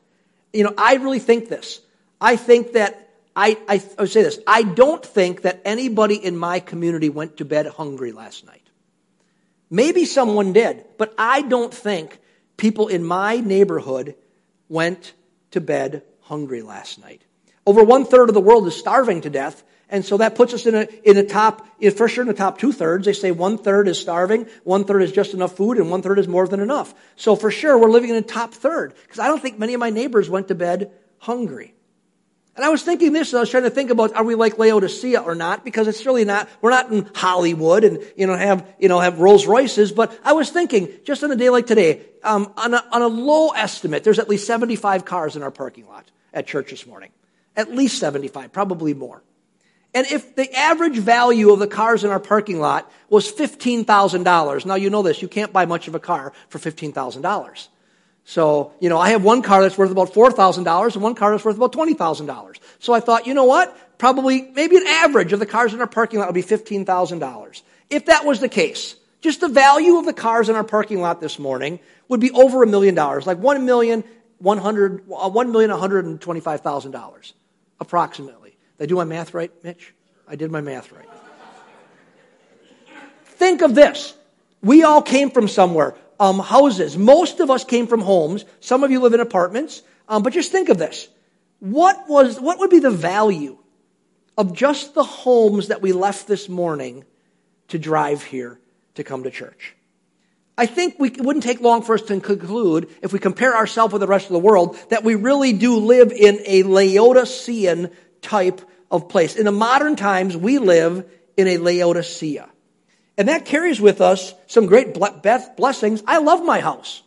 You 0.53 0.63
know, 0.63 0.73
I 0.77 0.95
really 0.95 1.19
think 1.19 1.49
this. 1.49 1.81
I 2.21 2.37
think 2.37 2.71
that 2.73 3.09
I, 3.35 3.57
I, 3.67 3.83
I 3.97 4.01
would 4.03 4.09
say 4.09 4.23
this 4.23 4.39
I 4.47 4.63
don't 4.63 5.05
think 5.05 5.41
that 5.41 5.61
anybody 5.65 6.15
in 6.15 6.37
my 6.37 6.61
community 6.61 7.09
went 7.09 7.35
to 7.37 7.43
bed 7.43 7.65
hungry 7.65 8.13
last 8.13 8.45
night. 8.45 8.69
Maybe 9.69 10.05
someone 10.05 10.53
did, 10.53 10.85
but 10.97 11.13
I 11.17 11.41
don't 11.41 11.73
think 11.73 12.19
people 12.55 12.87
in 12.87 13.03
my 13.03 13.41
neighborhood 13.41 14.15
went 14.69 15.11
to 15.51 15.59
bed 15.59 16.03
hungry 16.25 16.61
last 16.61 16.99
night. 16.99 17.21
Over 17.65 17.83
one 17.83 18.05
third 18.05 18.29
of 18.29 18.35
the 18.35 18.41
world 18.41 18.67
is 18.67 18.75
starving 18.75 19.21
to 19.21 19.29
death, 19.29 19.63
and 19.89 20.03
so 20.03 20.17
that 20.17 20.35
puts 20.35 20.53
us 20.53 20.65
in 20.65 20.75
a 20.75 20.87
in 21.03 21.15
the 21.15 21.23
top, 21.23 21.67
for 21.95 22.07
sure 22.07 22.23
in 22.23 22.27
the 22.27 22.33
top 22.33 22.59
two 22.59 22.71
thirds. 22.71 23.05
They 23.05 23.13
say 23.13 23.31
one 23.31 23.57
third 23.57 23.87
is 23.87 23.99
starving, 23.99 24.47
one 24.63 24.83
third 24.85 25.01
is 25.01 25.11
just 25.11 25.33
enough 25.33 25.55
food, 25.55 25.77
and 25.77 25.89
one 25.89 26.01
third 26.01 26.19
is 26.19 26.27
more 26.27 26.47
than 26.47 26.59
enough. 26.59 26.93
So 27.15 27.35
for 27.35 27.51
sure 27.51 27.77
we're 27.77 27.89
living 27.89 28.09
in 28.09 28.15
the 28.15 28.21
top 28.21 28.53
third 28.53 28.93
because 29.03 29.19
I 29.19 29.27
don't 29.27 29.41
think 29.41 29.57
many 29.57 29.73
of 29.73 29.79
my 29.79 29.89
neighbors 29.89 30.29
went 30.29 30.47
to 30.49 30.55
bed 30.55 30.91
hungry. 31.19 31.73
And 32.55 32.63
I 32.63 32.69
was 32.69 32.83
thinking 32.83 33.11
this, 33.11 33.33
and 33.33 33.39
I 33.39 33.41
was 33.41 33.49
trying 33.49 33.63
to 33.63 33.69
think 33.69 33.89
about, 33.89 34.15
are 34.15 34.23
we 34.23 34.33
like 34.33 34.57
Laodicea 34.57 35.19
or 35.19 35.35
not? 35.35 35.65
Because 35.65 35.89
it's 35.89 36.05
really 36.05 36.23
not, 36.23 36.47
we're 36.61 36.69
not 36.69 36.89
in 36.89 37.09
Hollywood 37.13 37.83
and, 37.83 38.01
you 38.15 38.27
know, 38.27 38.37
have, 38.37 38.65
you 38.79 38.87
know, 38.87 39.01
have 39.01 39.19
Rolls 39.19 39.45
Royces, 39.45 39.91
but 39.91 40.17
I 40.23 40.31
was 40.31 40.51
thinking, 40.51 40.87
just 41.03 41.21
on 41.21 41.31
a 41.31 41.35
day 41.35 41.49
like 41.49 41.67
today, 41.67 42.03
um, 42.23 42.53
on, 42.55 42.73
a, 42.73 42.81
on 42.93 43.01
a 43.01 43.07
low 43.07 43.49
estimate, 43.49 44.05
there's 44.05 44.19
at 44.19 44.29
least 44.29 44.47
75 44.47 45.03
cars 45.03 45.35
in 45.35 45.43
our 45.43 45.51
parking 45.51 45.85
lot 45.85 46.09
at 46.35 46.45
church 46.45 46.69
this 46.69 46.85
morning. 46.85 47.09
At 47.55 47.73
least 47.73 47.97
75, 47.97 48.51
probably 48.51 48.93
more. 48.93 49.23
And 49.93 50.05
if 50.07 50.35
the 50.35 50.53
average 50.53 50.97
value 50.97 51.51
of 51.51 51.59
the 51.59 51.67
cars 51.67 52.03
in 52.03 52.11
our 52.11 52.19
parking 52.19 52.59
lot 52.59 52.91
was 53.09 53.31
$15,000, 53.31 54.65
now 54.65 54.75
you 54.75 54.89
know 54.89 55.01
this, 55.01 55.21
you 55.21 55.29
can't 55.29 55.53
buy 55.53 55.65
much 55.65 55.87
of 55.87 55.95
a 55.95 55.99
car 55.99 56.33
for 56.49 56.59
$15,000. 56.59 57.67
So, 58.25 58.73
you 58.81 58.89
know, 58.89 58.97
I 58.97 59.11
have 59.11 59.23
one 59.23 59.41
car 59.41 59.61
that's 59.61 59.77
worth 59.77 59.91
about 59.91 60.11
$4,000 60.11 60.93
and 60.93 61.01
one 61.01 61.15
car 61.15 61.31
that's 61.31 61.45
worth 61.45 61.55
about 61.55 61.71
$20,000. 61.71 62.59
So 62.79 62.91
I 62.91 62.99
thought, 62.99 63.25
you 63.25 63.33
know 63.33 63.45
what? 63.45 63.97
Probably, 63.97 64.41
maybe 64.41 64.75
an 64.75 64.87
average 64.87 65.31
of 65.31 65.39
the 65.39 65.45
cars 65.45 65.73
in 65.73 65.79
our 65.79 65.87
parking 65.87 66.19
lot 66.19 66.27
would 66.27 66.35
be 66.35 66.43
$15,000. 66.43 67.61
If 67.89 68.07
that 68.07 68.25
was 68.25 68.41
the 68.41 68.49
case, 68.49 68.95
just 69.21 69.39
the 69.39 69.47
value 69.47 69.97
of 69.97 70.05
the 70.05 70.13
cars 70.13 70.49
in 70.49 70.55
our 70.55 70.63
parking 70.63 70.99
lot 70.99 71.21
this 71.21 71.39
morning 71.39 71.79
would 72.09 72.19
be 72.19 72.31
over 72.31 72.63
a 72.63 72.67
million 72.67 72.95
dollars, 72.95 73.25
like 73.25 73.37
one 73.37 73.65
million 73.65 74.03
one 74.39 74.57
hundred, 74.57 75.03
uh, 75.11 75.29
one 75.29 75.51
million 75.51 75.71
one 75.71 75.79
hundred 75.79 76.05
and 76.05 76.19
twenty-five 76.19 76.61
thousand 76.61 76.91
dollars, 76.91 77.33
approximately. 77.79 78.57
Did 78.77 78.83
I 78.83 78.87
do 78.87 78.95
my 78.95 79.05
math 79.05 79.33
right, 79.33 79.51
Mitch? 79.63 79.93
I 80.27 80.35
did 80.35 80.51
my 80.51 80.61
math 80.61 80.91
right. 80.91 81.07
Think 83.25 83.61
of 83.61 83.75
this. 83.75 84.13
We 84.61 84.83
all 84.83 85.01
came 85.01 85.29
from 85.29 85.47
somewhere 85.47 85.95
um, 86.19 86.39
houses. 86.39 86.97
Most 86.97 87.39
of 87.39 87.51
us 87.51 87.63
came 87.63 87.85
from 87.85 88.01
homes. 88.01 88.45
Some 88.59 88.83
of 88.83 88.91
you 88.91 89.01
live 89.01 89.13
in 89.13 89.19
apartments. 89.19 89.83
Um, 90.07 90.23
but 90.23 90.33
just 90.33 90.51
think 90.51 90.69
of 90.69 90.77
this. 90.77 91.07
What 91.59 92.07
was, 92.07 92.39
what 92.39 92.59
would 92.59 92.69
be 92.69 92.79
the 92.79 92.91
value 92.91 93.57
of 94.37 94.53
just 94.53 94.93
the 94.93 95.03
homes 95.03 95.67
that 95.67 95.81
we 95.81 95.91
left 95.91 96.27
this 96.27 96.49
morning 96.49 97.05
to 97.67 97.77
drive 97.77 98.23
here 98.23 98.59
to 98.95 99.03
come 99.03 99.23
to 99.23 99.31
church? 99.31 99.74
I 100.57 100.65
think 100.65 100.95
we, 100.99 101.09
it 101.09 101.21
wouldn't 101.21 101.43
take 101.43 101.59
long 101.59 101.81
for 101.81 101.95
us 101.95 102.01
to 102.03 102.19
conclude, 102.19 102.89
if 103.01 103.11
we 103.11 103.19
compare 103.19 103.55
ourselves 103.55 103.91
with 103.91 103.99
the 103.99 104.07
rest 104.07 104.27
of 104.27 104.33
the 104.33 104.39
world, 104.39 104.77
that 104.89 105.03
we 105.03 105.15
really 105.15 105.51
do 105.51 105.77
live 105.77 106.11
in 106.11 106.39
a 106.45 106.63
Laodicean 106.63 107.91
type 108.21 108.61
of 108.89 109.09
place. 109.09 109.35
In 109.35 109.45
the 109.45 109.51
modern 109.51 109.95
times, 109.95 110.37
we 110.37 110.59
live 110.59 111.05
in 111.35 111.47
a 111.47 111.57
Laodicea. 111.57 112.49
And 113.17 113.27
that 113.27 113.45
carries 113.45 113.81
with 113.81 114.01
us 114.01 114.33
some 114.47 114.65
great 114.65 114.93
blessings. 114.93 116.03
I 116.07 116.19
love 116.19 116.43
my 116.43 116.59
house. 116.59 117.01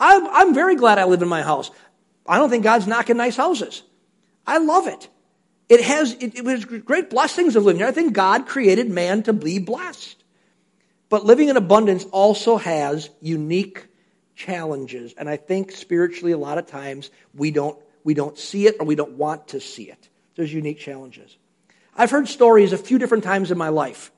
I'm 0.00 0.54
very 0.54 0.76
glad 0.76 0.98
I 0.98 1.04
live 1.04 1.22
in 1.22 1.28
my 1.28 1.42
house. 1.42 1.70
I 2.26 2.38
don't 2.38 2.50
think 2.50 2.64
God's 2.64 2.86
knocking 2.86 3.16
nice 3.16 3.36
houses. 3.36 3.82
I 4.46 4.58
love 4.58 4.86
it. 4.86 5.08
It 5.68 5.82
has, 5.82 6.14
it, 6.14 6.36
it 6.36 6.44
was 6.44 6.64
great 6.64 7.10
blessings 7.10 7.56
of 7.56 7.64
living 7.64 7.80
here. 7.80 7.88
I 7.88 7.92
think 7.92 8.14
God 8.14 8.46
created 8.46 8.88
man 8.88 9.22
to 9.24 9.34
be 9.34 9.58
blessed. 9.58 10.17
But 11.08 11.24
living 11.24 11.48
in 11.48 11.56
abundance 11.56 12.04
also 12.04 12.56
has 12.56 13.10
unique 13.20 13.86
challenges. 14.34 15.14
And 15.16 15.28
I 15.28 15.36
think 15.36 15.72
spiritually, 15.72 16.32
a 16.32 16.38
lot 16.38 16.58
of 16.58 16.66
times, 16.66 17.10
we 17.34 17.50
don't, 17.50 17.78
we 18.04 18.14
don't 18.14 18.38
see 18.38 18.66
it 18.66 18.76
or 18.78 18.86
we 18.86 18.94
don't 18.94 19.12
want 19.12 19.48
to 19.48 19.60
see 19.60 19.84
it. 19.84 20.08
There's 20.36 20.52
unique 20.52 20.78
challenges. 20.78 21.36
I've 21.96 22.10
heard 22.10 22.28
stories 22.28 22.72
a 22.72 22.78
few 22.78 22.98
different 22.98 23.24
times 23.24 23.50
in 23.50 23.58
my 23.58 23.70
life 23.70 24.12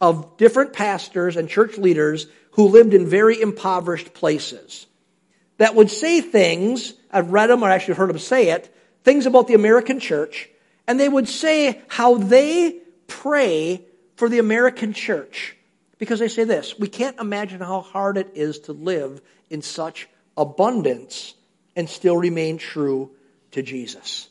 of 0.00 0.36
different 0.36 0.72
pastors 0.72 1.36
and 1.36 1.48
church 1.48 1.78
leaders 1.78 2.26
who 2.52 2.68
lived 2.68 2.92
in 2.92 3.06
very 3.06 3.40
impoverished 3.40 4.12
places 4.12 4.86
that 5.58 5.74
would 5.74 5.90
say 5.90 6.20
things, 6.20 6.92
I've 7.10 7.30
read 7.30 7.48
them 7.48 7.62
or 7.62 7.70
actually 7.70 7.94
heard 7.94 8.10
them 8.10 8.18
say 8.18 8.50
it, 8.50 8.74
things 9.04 9.26
about 9.26 9.48
the 9.48 9.54
American 9.54 10.00
church, 10.00 10.50
and 10.86 11.00
they 11.00 11.08
would 11.08 11.28
say 11.28 11.80
how 11.88 12.16
they 12.16 12.78
pray 13.06 13.82
for 14.16 14.28
the 14.28 14.38
American 14.38 14.92
church. 14.92 15.55
Because 15.98 16.18
they 16.18 16.28
say 16.28 16.44
this 16.44 16.78
we 16.78 16.88
can't 16.88 17.18
imagine 17.18 17.60
how 17.60 17.80
hard 17.80 18.18
it 18.18 18.32
is 18.34 18.60
to 18.60 18.72
live 18.72 19.20
in 19.50 19.62
such 19.62 20.08
abundance 20.36 21.34
and 21.74 21.88
still 21.88 22.16
remain 22.16 22.58
true 22.58 23.10
to 23.52 23.62
Jesus. 23.62 24.28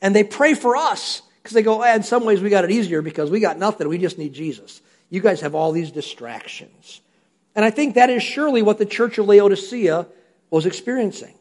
And 0.00 0.14
they 0.14 0.24
pray 0.24 0.54
for 0.54 0.76
us 0.76 1.22
because 1.42 1.54
they 1.54 1.62
go, 1.62 1.82
eh, 1.82 1.94
in 1.94 2.02
some 2.02 2.24
ways 2.24 2.40
we 2.40 2.50
got 2.50 2.64
it 2.64 2.70
easier 2.70 3.02
because 3.02 3.30
we 3.30 3.40
got 3.40 3.58
nothing. 3.58 3.88
We 3.88 3.98
just 3.98 4.18
need 4.18 4.32
Jesus. 4.32 4.80
You 5.10 5.20
guys 5.20 5.40
have 5.40 5.54
all 5.54 5.72
these 5.72 5.90
distractions. 5.90 7.00
And 7.54 7.64
I 7.64 7.70
think 7.70 7.94
that 7.94 8.10
is 8.10 8.22
surely 8.22 8.62
what 8.62 8.78
the 8.78 8.86
church 8.86 9.18
of 9.18 9.26
Laodicea 9.26 10.06
was 10.50 10.66
experiencing. 10.66 11.34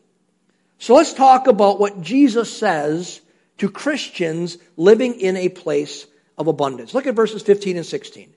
So 0.77 0.95
let's 0.95 1.13
talk 1.13 1.47
about 1.47 1.79
what 1.79 2.01
Jesus 2.01 2.55
says 2.55 3.21
to 3.59 3.69
Christians 3.69 4.57
living 4.75 5.19
in 5.19 5.37
a 5.37 5.49
place 5.49 6.07
of 6.37 6.47
abundance. 6.47 6.93
Look 6.93 7.07
at 7.07 7.15
verses 7.15 7.43
15 7.43 7.77
and 7.77 7.85
16. 7.85 8.33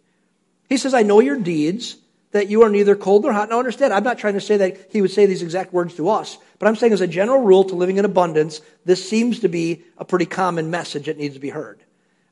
He 0.75 0.79
says, 0.79 0.93
I 0.93 1.05
know 1.05 1.21
your 1.21 1.39
deeds, 1.39 1.97
that 2.33 2.49
you 2.49 2.63
are 2.63 2.69
neither 2.69 2.97
cold 2.97 3.23
nor 3.23 3.33
hot. 3.33 3.49
Now 3.49 3.61
understand, 3.61 3.93
I'm 3.93 4.03
not 4.03 4.19
trying 4.19 4.35
to 4.35 4.41
say 4.41 4.57
that 4.57 4.89
he 4.91 5.01
would 5.01 5.13
say 5.13 5.25
these 5.25 5.41
exact 5.41 5.73
words 5.73 5.95
to 5.95 6.09
us, 6.09 6.37
but 6.59 6.67
I'm 6.67 6.75
saying 6.75 6.93
as 6.93 7.01
a 7.01 7.07
general 7.07 7.43
rule 7.43 7.63
to 7.63 7.77
living 7.77 7.99
in 7.99 8.05
abundance, 8.05 8.61
this 8.85 9.09
seems 9.09 9.39
to 9.41 9.49
be 9.49 9.85
a 9.99 10.05
pretty 10.05 10.27
common 10.27 10.73
message 10.73 11.07
that 11.07 11.17
needs 11.17 11.35
to 11.35 11.41
be 11.41 11.51
heard. 11.51 11.81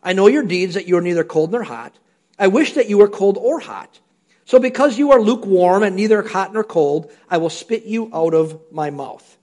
I 0.02 0.12
know 0.14 0.26
your 0.26 0.42
deeds, 0.42 0.74
that 0.74 0.88
you 0.88 0.96
are 0.96 1.00
neither 1.00 1.22
cold 1.22 1.52
nor 1.52 1.62
hot. 1.62 1.96
I 2.36 2.48
wish 2.48 2.72
that 2.72 2.88
you 2.88 2.98
were 2.98 3.08
cold 3.08 3.38
or 3.38 3.60
hot. 3.60 4.00
So 4.44 4.58
because 4.58 4.98
you 4.98 5.12
are 5.12 5.20
lukewarm 5.20 5.84
and 5.84 5.94
neither 5.94 6.26
hot 6.26 6.52
nor 6.52 6.64
cold, 6.64 7.12
I 7.30 7.36
will 7.36 7.48
spit 7.48 7.84
you 7.84 8.10
out 8.12 8.34
of 8.34 8.60
my 8.72 8.90
mouth. 8.90 9.38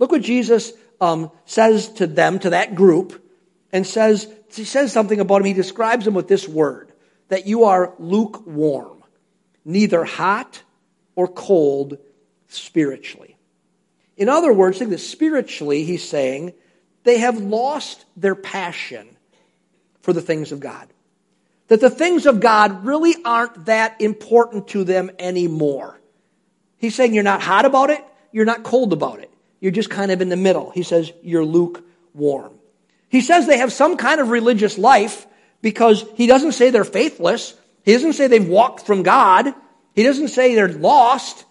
Look 0.00 0.10
what 0.10 0.22
Jesus 0.22 0.72
um, 1.00 1.30
says 1.44 1.88
to 1.94 2.08
them, 2.08 2.40
to 2.40 2.50
that 2.50 2.74
group, 2.74 3.24
and 3.70 3.86
says, 3.86 4.26
he 4.52 4.64
says 4.64 4.92
something 4.92 5.20
about 5.20 5.42
him. 5.42 5.46
He 5.46 5.52
describes 5.52 6.04
them 6.04 6.14
with 6.14 6.26
this 6.26 6.48
word, 6.48 6.89
that 7.30 7.46
you 7.46 7.64
are 7.64 7.94
lukewarm, 7.98 9.02
neither 9.64 10.04
hot 10.04 10.62
or 11.14 11.26
cold 11.26 11.96
spiritually. 12.48 13.36
In 14.16 14.28
other 14.28 14.52
words, 14.52 14.78
think 14.78 14.90
that 14.90 14.98
spiritually, 14.98 15.84
he's 15.84 16.06
saying, 16.06 16.52
they 17.04 17.18
have 17.18 17.38
lost 17.38 18.04
their 18.16 18.34
passion 18.34 19.16
for 20.02 20.12
the 20.12 20.20
things 20.20 20.52
of 20.52 20.60
God. 20.60 20.88
That 21.68 21.80
the 21.80 21.88
things 21.88 22.26
of 22.26 22.40
God 22.40 22.84
really 22.84 23.14
aren't 23.24 23.66
that 23.66 24.00
important 24.00 24.68
to 24.68 24.84
them 24.84 25.10
anymore. 25.18 25.98
He's 26.78 26.94
saying 26.94 27.14
you're 27.14 27.22
not 27.22 27.42
hot 27.42 27.64
about 27.64 27.90
it, 27.90 28.04
you're 28.32 28.44
not 28.44 28.64
cold 28.64 28.92
about 28.92 29.20
it. 29.20 29.30
You're 29.60 29.72
just 29.72 29.90
kind 29.90 30.10
of 30.10 30.20
in 30.20 30.30
the 30.30 30.36
middle. 30.36 30.70
He 30.70 30.82
says 30.82 31.12
you're 31.22 31.44
lukewarm. 31.44 32.52
He 33.08 33.20
says 33.20 33.46
they 33.46 33.58
have 33.58 33.72
some 33.72 33.96
kind 33.96 34.20
of 34.20 34.30
religious 34.30 34.78
life 34.78 35.26
because 35.62 36.04
he 36.14 36.26
doesn't 36.26 36.52
say 36.52 36.70
they're 36.70 36.84
faithless. 36.84 37.54
He 37.84 37.92
doesn't 37.92 38.14
say 38.14 38.26
they've 38.26 38.46
walked 38.46 38.86
from 38.86 39.02
God. 39.02 39.54
He 39.94 40.02
doesn't 40.02 40.28
say 40.28 40.54
they're 40.54 40.68
lost. 40.68 41.44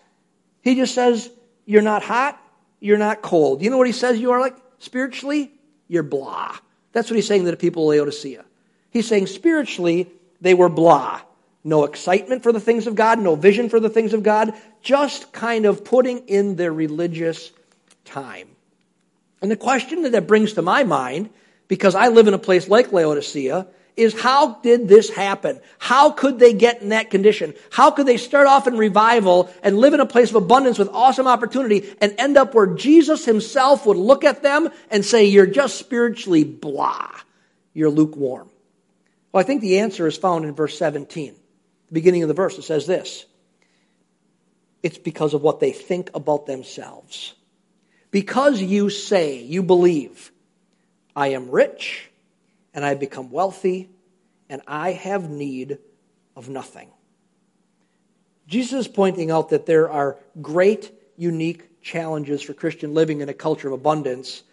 He 0.61 0.75
just 0.75 0.93
says 0.93 1.29
you're 1.65 1.81
not 1.81 2.03
hot, 2.03 2.41
you're 2.79 2.97
not 2.97 3.21
cold. 3.21 3.61
You 3.61 3.69
know 3.69 3.77
what 3.77 3.87
he 3.87 3.93
says 3.93 4.19
you 4.19 4.31
are 4.31 4.39
like 4.39 4.55
spiritually? 4.79 5.51
You're 5.87 6.03
blah. 6.03 6.55
That's 6.91 7.09
what 7.09 7.15
he's 7.15 7.27
saying 7.27 7.45
to 7.45 7.51
the 7.51 7.57
people 7.57 7.83
of 7.83 7.97
Laodicea. 7.97 8.45
He's 8.91 9.07
saying 9.07 9.27
spiritually, 9.27 10.09
they 10.41 10.53
were 10.53 10.69
blah. 10.69 11.21
No 11.63 11.83
excitement 11.83 12.43
for 12.43 12.51
the 12.51 12.59
things 12.59 12.87
of 12.87 12.95
God, 12.95 13.19
no 13.19 13.35
vision 13.35 13.69
for 13.69 13.79
the 13.79 13.89
things 13.89 14.13
of 14.13 14.23
God, 14.23 14.53
just 14.81 15.31
kind 15.33 15.65
of 15.65 15.83
putting 15.83 16.19
in 16.27 16.55
their 16.55 16.71
religious 16.71 17.51
time. 18.05 18.47
And 19.41 19.51
the 19.51 19.57
question 19.57 20.03
that 20.03 20.13
that 20.13 20.27
brings 20.27 20.53
to 20.53 20.61
my 20.61 20.83
mind, 20.83 21.29
because 21.67 21.95
I 21.95 22.07
live 22.07 22.27
in 22.27 22.33
a 22.33 22.39
place 22.39 22.67
like 22.67 22.91
Laodicea, 22.91 23.67
is 23.99 24.19
how 24.19 24.55
did 24.55 24.87
this 24.87 25.09
happen? 25.09 25.59
How 25.77 26.11
could 26.11 26.39
they 26.39 26.53
get 26.53 26.81
in 26.81 26.89
that 26.89 27.11
condition? 27.11 27.53
How 27.71 27.91
could 27.91 28.05
they 28.05 28.17
start 28.17 28.47
off 28.47 28.65
in 28.65 28.77
revival 28.77 29.53
and 29.61 29.77
live 29.77 29.93
in 29.93 29.99
a 29.99 30.05
place 30.05 30.29
of 30.29 30.35
abundance 30.35 30.79
with 30.79 30.89
awesome 30.89 31.27
opportunity 31.27 31.93
and 32.01 32.15
end 32.17 32.37
up 32.37 32.55
where 32.55 32.67
Jesus 32.67 33.25
himself 33.25 33.85
would 33.85 33.97
look 33.97 34.23
at 34.23 34.41
them 34.41 34.69
and 34.89 35.05
say, 35.05 35.25
You're 35.25 35.45
just 35.45 35.77
spiritually 35.77 36.43
blah. 36.43 37.09
You're 37.73 37.89
lukewarm. 37.89 38.49
Well, 39.31 39.41
I 39.41 39.45
think 39.45 39.61
the 39.61 39.79
answer 39.79 40.07
is 40.07 40.17
found 40.17 40.45
in 40.45 40.55
verse 40.55 40.77
17. 40.77 41.35
The 41.87 41.93
beginning 41.93 42.23
of 42.23 42.27
the 42.27 42.33
verse, 42.33 42.57
it 42.57 42.63
says 42.63 42.87
this 42.87 43.25
It's 44.81 44.97
because 44.97 45.33
of 45.33 45.41
what 45.41 45.59
they 45.59 45.71
think 45.71 46.09
about 46.13 46.45
themselves. 46.45 47.33
Because 48.11 48.59
you 48.59 48.89
say, 48.89 49.43
you 49.43 49.61
believe, 49.61 50.31
I 51.15 51.29
am 51.29 51.51
rich 51.51 52.08
and 52.79 52.85
I 52.85 52.93
become 52.93 53.29
wealthy 53.29 53.89
and 54.47 54.61
I 54.65 54.93
have 54.93 55.29
need 55.29 55.79
of 56.33 56.47
nothing. 56.47 56.89
Jesus 58.47 58.85
is 58.85 58.87
pointing 58.87 59.31
out 59.31 59.49
that 59.49 59.65
there 59.65 59.91
are 59.91 60.17
great, 60.41 60.89
unique 61.17 61.81
challenges 61.81 62.41
for 62.41 62.53
Christian 62.53 62.93
living 62.93 63.19
in 63.19 63.27
a 63.27 63.33
culture 63.33 63.67
of 63.67 63.73
abundance, 63.73 64.43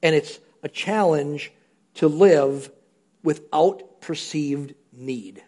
and 0.00 0.14
it's 0.14 0.38
a 0.62 0.68
challenge 0.68 1.50
to 1.94 2.06
live 2.06 2.70
without 3.24 4.00
perceived 4.00 4.74
need. 4.92 5.42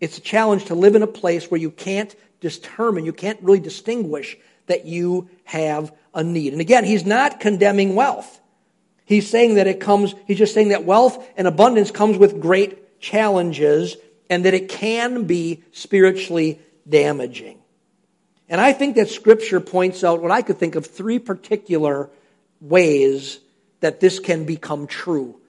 It's 0.00 0.18
a 0.18 0.22
challenge 0.22 0.64
to 0.64 0.74
live 0.74 0.96
in 0.96 1.04
a 1.04 1.06
place 1.06 1.48
where 1.48 1.60
you 1.60 1.70
can't 1.70 2.12
determine, 2.40 3.04
you 3.04 3.12
can't 3.12 3.40
really 3.40 3.60
distinguish 3.60 4.36
that 4.66 4.84
you 4.84 5.30
have 5.44 5.94
a 6.12 6.24
need. 6.24 6.54
And 6.54 6.60
again, 6.60 6.84
he's 6.84 7.06
not 7.06 7.38
condemning 7.38 7.94
wealth. 7.94 8.40
He's 9.06 9.30
saying 9.30 9.54
that 9.54 9.66
it 9.66 9.80
comes, 9.80 10.14
he's 10.26 10.36
just 10.36 10.52
saying 10.52 10.68
that 10.68 10.84
wealth 10.84 11.26
and 11.36 11.46
abundance 11.46 11.90
comes 11.90 12.18
with 12.18 12.40
great 12.40 13.00
challenges 13.00 13.96
and 14.28 14.44
that 14.44 14.52
it 14.52 14.68
can 14.68 15.24
be 15.24 15.62
spiritually 15.72 16.60
damaging. 16.88 17.58
And 18.48 18.60
I 18.60 18.72
think 18.72 18.96
that 18.96 19.08
scripture 19.08 19.60
points 19.60 20.04
out 20.04 20.22
what 20.22 20.30
I 20.30 20.42
could 20.42 20.58
think 20.58 20.74
of 20.74 20.86
three 20.86 21.18
particular 21.18 22.10
ways 22.60 23.38
that 23.80 24.00
this 24.00 24.18
can 24.18 24.44
become 24.44 24.86
true 24.86 25.40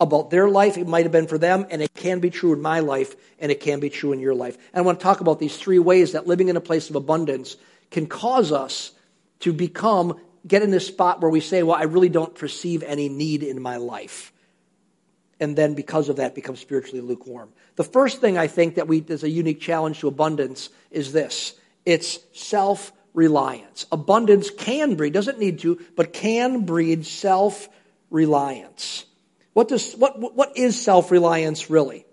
about 0.00 0.30
their 0.30 0.48
life. 0.48 0.76
It 0.76 0.86
might 0.86 1.04
have 1.04 1.12
been 1.12 1.26
for 1.26 1.38
them, 1.38 1.66
and 1.70 1.82
it 1.82 1.92
can 1.94 2.20
be 2.20 2.30
true 2.30 2.52
in 2.52 2.60
my 2.60 2.80
life, 2.80 3.14
and 3.38 3.50
it 3.50 3.60
can 3.60 3.80
be 3.80 3.90
true 3.90 4.12
in 4.12 4.20
your 4.20 4.34
life. 4.34 4.56
And 4.72 4.80
I 4.82 4.86
want 4.86 5.00
to 5.00 5.02
talk 5.02 5.20
about 5.20 5.38
these 5.38 5.56
three 5.56 5.78
ways 5.78 6.12
that 6.12 6.26
living 6.26 6.48
in 6.48 6.56
a 6.56 6.60
place 6.60 6.90
of 6.90 6.96
abundance 6.96 7.56
can 7.90 8.06
cause 8.06 8.52
us 8.52 8.92
to 9.40 9.52
become, 9.52 10.20
get 10.46 10.62
in 10.62 10.70
this 10.70 10.86
spot 10.86 11.20
where 11.20 11.30
we 11.30 11.40
say, 11.40 11.62
well, 11.62 11.76
I 11.76 11.84
really 11.84 12.08
don't 12.08 12.34
perceive 12.34 12.82
any 12.82 13.08
need 13.08 13.42
in 13.42 13.60
my 13.60 13.76
life. 13.76 14.32
And 15.38 15.56
then 15.56 15.74
because 15.74 16.08
of 16.08 16.16
that, 16.16 16.34
become 16.34 16.56
spiritually 16.56 17.00
lukewarm. 17.00 17.50
The 17.76 17.84
first 17.84 18.20
thing 18.20 18.38
I 18.38 18.46
think 18.46 18.76
that 18.76 18.88
we, 18.88 19.00
is 19.00 19.22
a 19.22 19.28
unique 19.28 19.60
challenge 19.60 20.00
to 20.00 20.08
abundance 20.08 20.70
is 20.90 21.12
this. 21.12 21.54
It's 21.84 22.18
self 22.32 22.92
reliance. 23.12 23.86
Abundance 23.92 24.50
can 24.50 24.94
breed, 24.94 25.12
doesn't 25.12 25.38
need 25.38 25.60
to, 25.60 25.80
but 25.94 26.12
can 26.12 26.64
breed 26.64 27.04
self 27.06 27.68
reliance. 28.10 29.04
What, 29.52 29.68
does, 29.68 29.94
what, 29.94 30.34
what 30.34 30.56
is 30.56 30.80
self 30.80 31.10
reliance 31.10 31.68
really? 31.68 32.06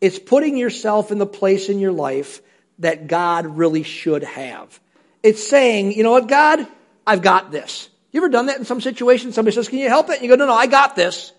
It's 0.00 0.18
putting 0.18 0.56
yourself 0.56 1.12
in 1.12 1.18
the 1.18 1.26
place 1.26 1.68
in 1.68 1.78
your 1.78 1.92
life 1.92 2.42
that 2.80 3.06
God 3.06 3.46
really 3.46 3.84
should 3.84 4.24
have. 4.24 4.80
It's 5.22 5.46
saying, 5.46 5.92
you 5.92 6.02
know 6.02 6.10
what, 6.10 6.28
God, 6.28 6.66
I've 7.06 7.22
got 7.22 7.50
this. 7.50 7.88
You 8.12 8.20
ever 8.20 8.28
done 8.28 8.46
that 8.46 8.58
in 8.58 8.64
some 8.64 8.80
situation? 8.80 9.32
Somebody 9.32 9.54
says, 9.54 9.68
Can 9.68 9.78
you 9.78 9.88
help 9.88 10.08
it? 10.08 10.14
And 10.14 10.22
you 10.22 10.28
go, 10.28 10.36
No, 10.36 10.46
no, 10.46 10.54
I 10.54 10.66
got 10.66 10.96
this. 10.96 11.32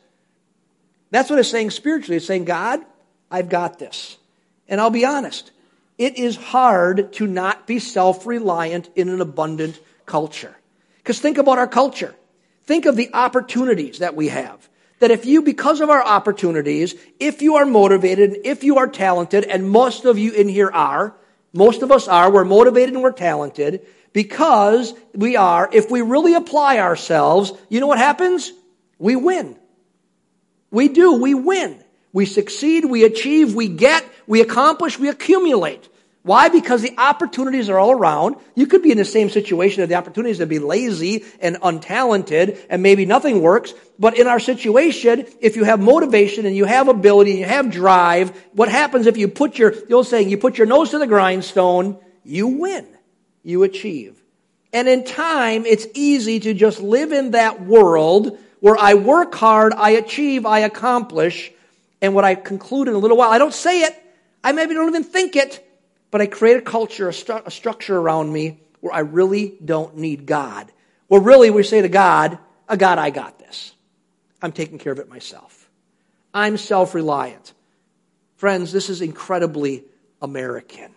That's 1.12 1.30
what 1.30 1.40
it's 1.40 1.50
saying 1.50 1.72
spiritually. 1.72 2.18
It's 2.18 2.26
saying, 2.26 2.46
God, 2.46 2.82
I've 3.32 3.50
got 3.50 3.80
this. 3.80 4.18
And 4.68 4.82
I'll 4.82 4.90
be 4.90 5.06
honest, 5.06 5.52
it 5.98 6.18
is 6.18 6.36
hard 6.36 7.14
to 7.14 7.28
not 7.28 7.68
be 7.68 7.80
self 7.80 8.26
reliant 8.26 8.90
in 8.96 9.10
an 9.10 9.22
abundant 9.22 9.80
culture. 10.06 10.56
Because 10.98 11.20
think 11.20 11.38
about 11.38 11.58
our 11.58 11.68
culture. 11.68 12.16
Think 12.64 12.86
of 12.86 12.96
the 12.96 13.12
opportunities 13.14 14.00
that 14.00 14.16
we 14.16 14.30
have. 14.30 14.68
That 15.00 15.12
if 15.12 15.26
you, 15.26 15.42
because 15.42 15.82
of 15.82 15.90
our 15.90 16.04
opportunities, 16.04 16.96
if 17.20 17.42
you 17.42 17.56
are 17.56 17.66
motivated, 17.66 18.32
and 18.32 18.46
if 18.46 18.64
you 18.64 18.78
are 18.80 18.88
talented, 18.88 19.44
and 19.44 19.70
most 19.70 20.06
of 20.06 20.18
you 20.18 20.32
in 20.32 20.48
here 20.50 20.72
are, 20.74 21.16
most 21.54 21.84
of 21.84 21.92
us 21.92 22.08
are. 22.08 22.32
We're 22.32 22.44
motivated 22.44 22.96
and 22.96 23.04
we're 23.04 23.12
talented 23.12 23.86
because 24.16 24.94
we 25.14 25.36
are. 25.36 25.70
If 25.74 25.92
we 25.92 26.02
really 26.02 26.36
apply 26.36 26.80
ourselves, 26.80 27.52
you 27.68 27.82
know 27.82 27.88
what 27.88 27.98
happens? 27.98 28.50
We 28.98 29.18
win. 29.18 29.60
We 30.72 30.88
do. 30.88 31.22
We 31.22 31.34
win. 31.34 31.84
We 32.14 32.26
succeed. 32.26 32.86
We 32.86 33.04
achieve. 33.04 33.54
We 33.54 33.68
get. 33.68 34.06
We 34.26 34.40
accomplish. 34.40 34.98
We 34.98 35.10
accumulate. 35.10 35.90
Why? 36.24 36.48
Because 36.48 36.82
the 36.82 36.98
opportunities 36.98 37.70
are 37.70 37.78
all 37.78 37.92
around. 37.92 38.38
You 38.56 38.68
could 38.68 38.82
be 38.82 38.92
in 38.92 38.98
the 38.98 39.04
same 39.04 39.30
situation 39.30 39.84
of 39.84 39.90
the 39.90 39.96
opportunities 39.96 40.38
to 40.38 40.46
be 40.46 40.60
lazy 40.60 41.26
and 41.42 41.58
untalented 41.58 42.66
and 42.70 42.82
maybe 42.82 43.06
nothing 43.06 43.42
works. 43.42 43.74
But 44.00 44.18
in 44.18 44.28
our 44.28 44.40
situation, 44.40 45.28
if 45.42 45.58
you 45.58 45.66
have 45.66 45.82
motivation 45.82 46.46
and 46.46 46.56
you 46.56 46.64
have 46.64 46.88
ability 46.88 47.32
and 47.32 47.40
you 47.42 47.46
have 47.46 47.70
drive, 47.70 48.30
what 48.54 48.70
happens 48.70 49.08
if 49.08 49.18
you 49.18 49.28
put 49.28 49.58
your, 49.58 49.72
the 49.72 49.94
old 49.94 50.08
saying, 50.08 50.30
you 50.30 50.38
put 50.38 50.58
your 50.58 50.68
nose 50.68 50.92
to 50.92 51.00
the 51.00 51.06
grindstone, 51.06 52.00
you 52.24 52.48
win. 52.48 52.95
You 53.46 53.64
achieve. 53.64 54.22
And 54.74 54.90
in 54.90 55.06
time, 55.06 55.66
it's 55.66 55.88
easy 55.94 56.42
to 56.42 56.54
just 56.54 56.82
live 56.82 57.14
in 57.14 57.32
that 57.32 57.62
world 57.62 58.38
where 58.60 58.76
I 58.78 58.96
work 58.96 59.36
hard, 59.36 59.72
I 59.74 59.92
achieve, 59.92 60.46
I 60.46 60.60
accomplish. 60.60 61.52
And 62.02 62.16
what 62.16 62.26
I 62.26 62.34
conclude 62.36 62.88
in 62.88 62.96
a 62.96 62.98
little 62.98 63.16
while, 63.16 63.32
I 63.32 63.38
don't 63.38 63.54
say 63.54 63.84
it, 63.84 63.96
I 64.44 64.52
maybe 64.52 64.74
don't 64.74 64.90
even 64.90 65.04
think 65.04 65.36
it, 65.36 65.66
but 66.12 66.22
I 66.22 66.26
create 66.26 66.58
a 66.58 66.62
culture, 66.62 67.08
a, 67.08 67.44
a 67.46 67.52
structure 67.52 67.96
around 67.96 68.34
me 68.34 68.60
where 68.82 68.94
I 68.94 69.00
really 69.00 69.56
don't 69.64 69.98
need 69.98 70.26
God. 70.26 70.72
Well, 71.08 71.22
really, 71.22 71.52
we 71.52 71.62
say 71.62 71.82
to 71.84 71.90
God, 71.90 72.40
a 72.68 72.76
God, 72.76 72.98
I 72.98 73.12
got 73.12 73.38
this. 73.38 73.74
I'm 74.42 74.52
taking 74.52 74.80
care 74.80 74.92
of 74.92 75.00
it 75.00 75.08
myself. 75.08 75.70
I'm 76.34 76.58
self 76.58 76.96
reliant. 76.96 77.54
Friends, 78.38 78.72
this 78.72 78.90
is 78.90 79.02
incredibly 79.02 79.84
American. 80.22 80.92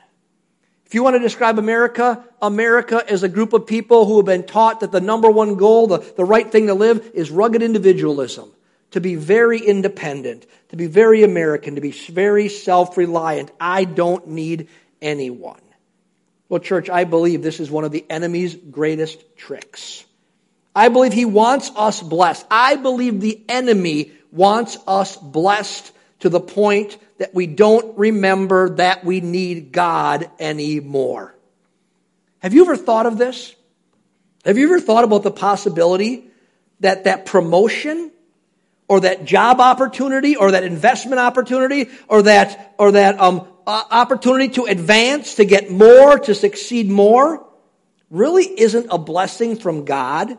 If 0.89 0.95
you 0.95 1.03
want 1.03 1.17
to 1.17 1.21
describe 1.21 1.59
America, 1.59 2.25
America 2.41 3.05
is 3.07 3.23
a 3.23 3.29
group 3.29 3.53
of 3.53 3.67
people 3.67 4.07
who 4.07 4.17
have 4.17 4.25
been 4.25 4.45
taught 4.45 4.81
that 4.81 4.91
the 4.91 5.03
number 5.03 5.31
one 5.31 5.57
goal, 5.57 5.87
the, 5.87 5.99
the 5.99 6.25
right 6.25 6.51
thing 6.51 6.69
to 6.69 6.75
live, 6.75 7.11
is 7.13 7.31
rugged 7.31 7.63
individualism. 7.63 8.51
To 8.93 9.01
be 9.03 9.15
very 9.15 9.61
independent, 9.61 10.47
to 10.71 10.77
be 10.77 10.87
very 10.87 11.25
American, 11.25 11.75
to 11.75 11.83
be 11.83 11.91
very 11.91 12.49
self 12.49 12.97
reliant. 12.97 13.51
I 13.61 13.85
don't 13.85 14.29
need 14.29 14.69
anyone. 15.03 15.61
Well, 16.49 16.61
church, 16.61 16.89
I 16.89 17.05
believe 17.05 17.43
this 17.43 17.61
is 17.61 17.71
one 17.71 17.85
of 17.85 17.93
the 17.93 18.07
enemy's 18.09 18.55
greatest 18.55 19.37
tricks. 19.37 20.07
I 20.75 20.89
believe 20.89 21.13
he 21.13 21.27
wants 21.27 21.71
us 21.77 22.01
blessed. 22.01 22.47
I 22.51 22.77
believe 22.77 23.21
the 23.21 23.39
enemy 23.47 24.13
wants 24.33 24.79
us 24.87 25.19
blessed 25.19 25.93
to 26.21 26.29
the 26.29 26.41
point 26.41 26.99
that 27.19 27.35
we 27.35 27.47
don't 27.47 27.97
remember 27.99 28.71
that 28.77 29.05
we 29.05 29.21
need 29.21 29.73
God 29.73 30.31
anymore. 30.39 31.35
Have 32.41 32.55
you 32.55 32.63
ever 32.63 32.77
thought 32.77 33.07
of 33.07 33.19
this? 33.19 33.55
Have 34.45 34.59
you 34.59 34.67
ever 34.67 34.81
thought 34.81 35.05
about 35.05 35.23
the 35.23 35.31
possibility 35.31 36.25
that 36.81 37.05
that 37.05 37.27
promotion 37.27 38.13
or 38.89 39.01
that 39.01 39.25
job 39.25 39.61
opportunity 39.61 40.37
or 40.37 40.53
that 40.53 40.65
investment 40.65 41.21
opportunity 41.21 41.89
or 42.09 42.23
that, 42.23 42.75
or 42.79 42.93
that 42.93 43.21
um, 43.21 43.47
opportunity 43.67 44.49
to 44.49 44.65
advance, 44.65 45.35
to 45.35 45.45
get 45.45 45.71
more, 45.71 46.19
to 46.19 46.35
succeed 46.35 46.89
more, 46.89 47.47
really 48.11 48.45
isn't 48.45 48.87
a 48.91 48.97
blessing 48.97 49.57
from 49.57 49.85
God, 49.85 50.39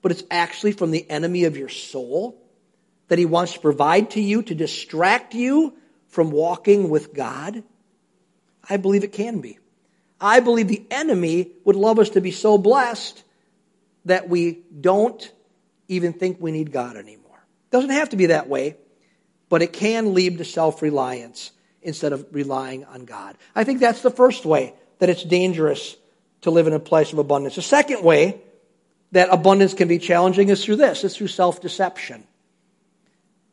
but 0.00 0.12
it's 0.12 0.22
actually 0.30 0.72
from 0.72 0.90
the 0.90 1.08
enemy 1.10 1.44
of 1.44 1.56
your 1.56 1.68
soul 1.68 2.40
that 3.08 3.18
he 3.18 3.26
wants 3.26 3.52
to 3.54 3.60
provide 3.60 4.10
to 4.10 4.20
you 4.20 4.42
to 4.42 4.54
distract 4.54 5.34
you 5.34 5.74
from 6.08 6.30
walking 6.30 6.88
with 6.90 7.14
God? 7.14 7.62
I 8.68 8.76
believe 8.76 9.04
it 9.04 9.12
can 9.12 9.40
be. 9.40 9.58
I 10.20 10.40
believe 10.40 10.68
the 10.68 10.86
enemy 10.90 11.52
would 11.64 11.76
love 11.76 11.98
us 11.98 12.10
to 12.10 12.20
be 12.20 12.30
so 12.30 12.58
blessed 12.58 13.22
that 14.06 14.28
we 14.28 14.62
don't 14.80 15.32
even 15.88 16.12
think 16.12 16.38
we 16.40 16.52
need 16.52 16.72
God 16.72 16.96
anymore. 16.96 17.38
It 17.70 17.70
doesn't 17.70 17.90
have 17.90 18.10
to 18.10 18.16
be 18.16 18.26
that 18.26 18.48
way, 18.48 18.76
but 19.48 19.62
it 19.62 19.72
can 19.72 20.14
lead 20.14 20.38
to 20.38 20.44
self 20.44 20.82
reliance 20.82 21.52
instead 21.82 22.12
of 22.12 22.26
relying 22.32 22.84
on 22.86 23.04
God. 23.04 23.36
I 23.54 23.64
think 23.64 23.80
that's 23.80 24.02
the 24.02 24.10
first 24.10 24.44
way 24.44 24.74
that 24.98 25.08
it's 25.08 25.22
dangerous 25.22 25.96
to 26.42 26.50
live 26.50 26.66
in 26.66 26.72
a 26.72 26.80
place 26.80 27.12
of 27.12 27.18
abundance. 27.18 27.56
The 27.56 27.62
second 27.62 28.02
way 28.02 28.40
that 29.12 29.28
abundance 29.30 29.74
can 29.74 29.88
be 29.88 29.98
challenging 29.98 30.48
is 30.48 30.64
through 30.64 30.76
this 30.76 31.04
it's 31.04 31.16
through 31.16 31.28
self 31.28 31.60
deception. 31.60 32.26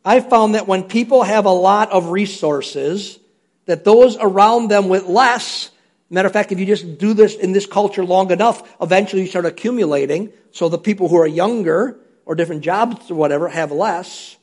I 0.05 0.19
found 0.19 0.55
that 0.55 0.67
when 0.67 0.83
people 0.83 1.23
have 1.23 1.45
a 1.45 1.51
lot 1.51 1.91
of 1.91 2.09
resources, 2.09 3.19
that 3.65 3.83
those 3.83 4.17
around 4.19 4.67
them 4.69 4.89
with 4.89 5.05
less, 5.05 5.69
matter 6.09 6.27
of 6.27 6.33
fact, 6.33 6.51
if 6.51 6.59
you 6.59 6.65
just 6.65 6.97
do 6.97 7.13
this 7.13 7.35
in 7.35 7.53
this 7.53 7.65
culture 7.65 8.03
long 8.03 8.31
enough, 8.31 8.75
eventually 8.81 9.21
you 9.21 9.27
start 9.27 9.45
accumulating. 9.45 10.31
So 10.51 10.69
the 10.69 10.77
people 10.77 11.07
who 11.07 11.17
are 11.17 11.27
younger 11.27 11.99
or 12.25 12.35
different 12.35 12.61
jobs 12.61 13.09
or 13.09 13.15
whatever 13.15 13.47
have 13.49 13.71
less. 13.71 14.37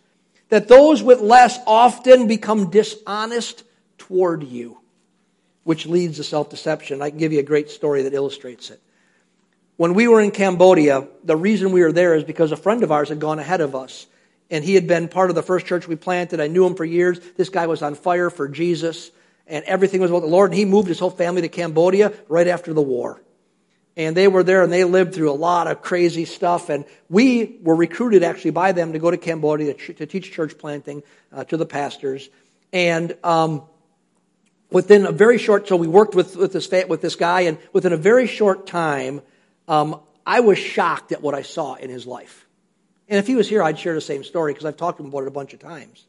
That 0.48 0.68
those 0.68 1.02
with 1.02 1.20
less 1.20 1.58
often 1.66 2.26
become 2.26 2.70
dishonest 2.70 3.62
toward 3.98 4.42
you, 4.42 4.78
which 5.64 5.86
leads 5.86 6.16
to 6.16 6.24
self 6.24 6.50
deception. 6.50 7.02
I 7.02 7.10
can 7.10 7.18
give 7.18 7.32
you 7.32 7.38
a 7.38 7.44
great 7.44 7.70
story 7.70 8.02
that 8.02 8.14
illustrates 8.14 8.70
it. 8.70 8.80
When 9.76 9.94
we 9.94 10.08
were 10.08 10.20
in 10.20 10.30
Cambodia, 10.30 11.06
the 11.24 11.36
reason 11.36 11.72
we 11.72 11.82
were 11.82 11.92
there 11.92 12.14
is 12.14 12.24
because 12.24 12.52
a 12.52 12.56
friend 12.56 12.82
of 12.82 12.90
ours 12.90 13.08
had 13.08 13.20
gone 13.20 13.38
ahead 13.38 13.60
of 13.60 13.74
us. 13.74 14.06
And 14.50 14.64
he 14.64 14.74
had 14.74 14.86
been 14.86 15.08
part 15.08 15.30
of 15.30 15.36
the 15.36 15.42
first 15.42 15.66
church 15.66 15.86
we 15.86 15.96
planted. 15.96 16.40
I 16.40 16.48
knew 16.48 16.66
him 16.66 16.74
for 16.74 16.84
years. 16.84 17.20
This 17.36 17.48
guy 17.48 17.66
was 17.66 17.82
on 17.82 17.94
fire 17.94 18.30
for 18.30 18.48
Jesus, 18.48 19.10
and 19.46 19.64
everything 19.64 20.00
was 20.00 20.10
about 20.10 20.20
the 20.20 20.26
Lord. 20.26 20.50
And 20.50 20.58
he 20.58 20.64
moved 20.64 20.88
his 20.88 20.98
whole 20.98 21.10
family 21.10 21.42
to 21.42 21.48
Cambodia 21.48 22.12
right 22.28 22.48
after 22.48 22.72
the 22.72 22.82
war. 22.82 23.22
And 23.96 24.16
they 24.16 24.28
were 24.28 24.42
there 24.42 24.62
and 24.62 24.72
they 24.72 24.84
lived 24.84 25.14
through 25.14 25.30
a 25.30 25.34
lot 25.34 25.66
of 25.66 25.82
crazy 25.82 26.24
stuff. 26.24 26.68
And 26.68 26.84
we 27.08 27.58
were 27.62 27.74
recruited 27.74 28.22
actually 28.22 28.52
by 28.52 28.72
them 28.72 28.92
to 28.92 28.98
go 28.98 29.10
to 29.10 29.16
Cambodia 29.16 29.74
to, 29.74 30.06
teach 30.06 30.32
church 30.32 30.56
planting 30.58 31.02
uh, 31.32 31.44
to 31.44 31.56
the 31.56 31.66
pastors. 31.66 32.28
And 32.72 33.16
um, 33.24 33.64
within 34.70 35.06
a 35.06 35.12
very 35.12 35.38
short, 35.38 35.68
so 35.68 35.76
we 35.76 35.88
worked 35.88 36.14
with, 36.14 36.36
with, 36.36 36.52
this, 36.52 36.70
with 36.88 37.00
this 37.00 37.16
guy, 37.16 37.42
and 37.42 37.58
within 37.72 37.92
a 37.92 37.96
very 37.96 38.26
short 38.26 38.66
time, 38.66 39.22
um, 39.66 40.00
I 40.24 40.40
was 40.40 40.58
shocked 40.58 41.12
at 41.12 41.20
what 41.20 41.34
I 41.34 41.42
saw 41.42 41.74
in 41.74 41.90
his 41.90 42.06
life. 42.06 42.46
And 43.10 43.18
if 43.18 43.26
he 43.26 43.34
was 43.34 43.48
here, 43.48 43.60
I'd 43.60 43.78
share 43.78 43.94
the 43.94 44.00
same 44.00 44.22
story 44.22 44.52
because 44.52 44.64
I've 44.64 44.76
talked 44.76 44.98
to 44.98 45.02
him 45.02 45.10
about 45.10 45.24
it 45.24 45.28
a 45.28 45.32
bunch 45.32 45.52
of 45.52 45.58
times. 45.58 46.06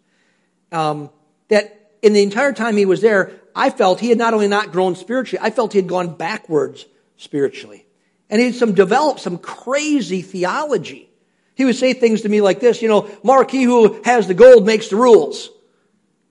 Um, 0.72 1.10
that 1.50 1.92
in 2.04 2.14
the 2.14 2.22
entire 2.22 2.54
time 2.54 2.78
he 2.78 2.86
was 2.86 3.02
there, 3.02 3.32
I 3.56 3.72
felt 3.72 4.00
he 4.00 4.10
had 4.10 4.20
not 4.20 4.36
only 4.36 4.48
not 4.48 4.72
grown 4.72 4.96
spiritually, 4.96 5.46
I 5.46 5.50
felt 5.50 5.74
he 5.74 5.80
had 5.80 5.88
gone 5.88 6.16
backwards 6.16 6.86
spiritually. 7.18 7.86
And 8.30 8.40
he 8.40 8.48
had 8.48 8.56
some 8.56 8.74
developed 8.74 9.20
some 9.20 9.40
crazy 9.40 10.22
theology. 10.22 11.10
He 11.56 11.66
would 11.66 11.76
say 11.76 11.94
things 11.94 12.22
to 12.22 12.30
me 12.30 12.40
like 12.40 12.60
this, 12.60 12.82
you 12.84 12.88
know, 12.88 13.10
Mark, 13.24 13.50
he 13.50 13.64
who 13.64 14.02
has 14.04 14.28
the 14.28 14.34
gold 14.36 14.66
makes 14.66 14.90
the 14.90 14.96
rules. 14.96 15.50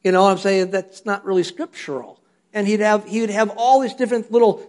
You 0.05 0.13
know, 0.13 0.27
I'm 0.27 0.39
saying 0.39 0.71
that's 0.71 1.05
not 1.05 1.25
really 1.25 1.43
scriptural. 1.43 2.21
And 2.55 2.67
he'd 2.67 2.81
have, 2.81 3.05
he 3.07 3.21
would 3.21 3.31
have 3.31 3.51
all 3.57 3.81
these 3.81 3.95
different 3.95 4.33
little 4.33 4.63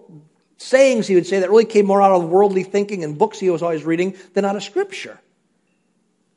sayings 0.58 1.08
he 1.08 1.16
would 1.16 1.26
say 1.28 1.40
that 1.40 1.50
really 1.50 1.66
came 1.66 1.86
more 1.86 2.02
out 2.02 2.12
of 2.12 2.28
worldly 2.28 2.64
thinking 2.64 3.04
and 3.04 3.18
books 3.18 3.40
he 3.40 3.50
was 3.50 3.62
always 3.62 3.84
reading 3.84 4.16
than 4.34 4.46
out 4.46 4.56
of 4.56 4.64
scripture. 4.64 5.20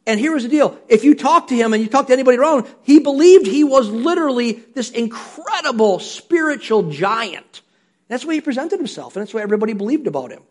And 0.06 0.20
here 0.20 0.32
was 0.32 0.42
the 0.42 0.50
deal. 0.50 0.78
If 0.88 1.02
you 1.04 1.14
talk 1.14 1.48
to 1.48 1.54
him 1.54 1.72
and 1.72 1.82
you 1.82 1.88
talk 1.88 2.08
to 2.08 2.12
anybody 2.12 2.36
around, 2.36 2.66
he 2.82 2.98
believed 2.98 3.46
he 3.46 3.64
was 3.64 3.88
literally 3.88 4.52
this 4.52 4.90
incredible 4.90 5.98
spiritual 5.98 6.90
giant. 6.90 7.62
That's 8.08 8.22
the 8.22 8.28
way 8.28 8.34
he 8.34 8.40
presented 8.42 8.78
himself, 8.78 9.16
and 9.16 9.22
that's 9.22 9.32
why 9.32 9.40
everybody 9.40 9.72
believed 9.72 10.06
about 10.06 10.30
him. 10.30 10.42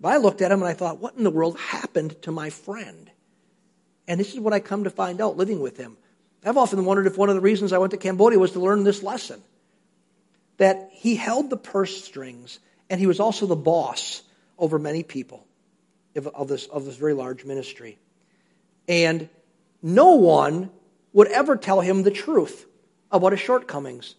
But 0.00 0.14
I 0.14 0.16
looked 0.16 0.40
at 0.40 0.50
him 0.50 0.60
and 0.60 0.68
I 0.68 0.72
thought, 0.72 0.98
what 0.98 1.14
in 1.14 1.24
the 1.24 1.30
world 1.30 1.58
happened 1.58 2.20
to 2.22 2.32
my 2.32 2.50
friend? 2.50 3.10
And 4.08 4.18
this 4.18 4.32
is 4.32 4.40
what 4.40 4.52
I 4.52 4.60
come 4.60 4.84
to 4.84 4.90
find 4.90 5.20
out 5.20 5.36
living 5.36 5.60
with 5.60 5.76
him. 5.76 5.96
I've 6.44 6.58
often 6.58 6.84
wondered 6.84 7.06
if 7.06 7.16
one 7.16 7.30
of 7.30 7.34
the 7.34 7.40
reasons 7.40 7.72
I 7.72 7.78
went 7.78 7.92
to 7.92 7.96
Cambodia 7.96 8.38
was 8.38 8.52
to 8.52 8.60
learn 8.60 8.84
this 8.84 9.02
lesson 9.02 9.42
that 10.58 10.90
he 10.92 11.16
held 11.16 11.48
the 11.48 11.56
purse 11.56 12.04
strings 12.04 12.58
and 12.90 13.00
he 13.00 13.06
was 13.06 13.18
also 13.18 13.46
the 13.46 13.56
boss 13.56 14.22
over 14.58 14.78
many 14.78 15.02
people 15.02 15.46
of 16.14 16.48
this, 16.48 16.66
of 16.66 16.84
this 16.84 16.96
very 16.96 17.14
large 17.14 17.44
ministry. 17.44 17.98
And 18.88 19.28
no 19.82 20.14
one 20.14 20.70
would 21.12 21.28
ever 21.28 21.56
tell 21.56 21.80
him 21.80 22.02
the 22.02 22.10
truth 22.10 22.66
about 23.10 23.32
his 23.32 23.40
shortcomings. 23.40 24.14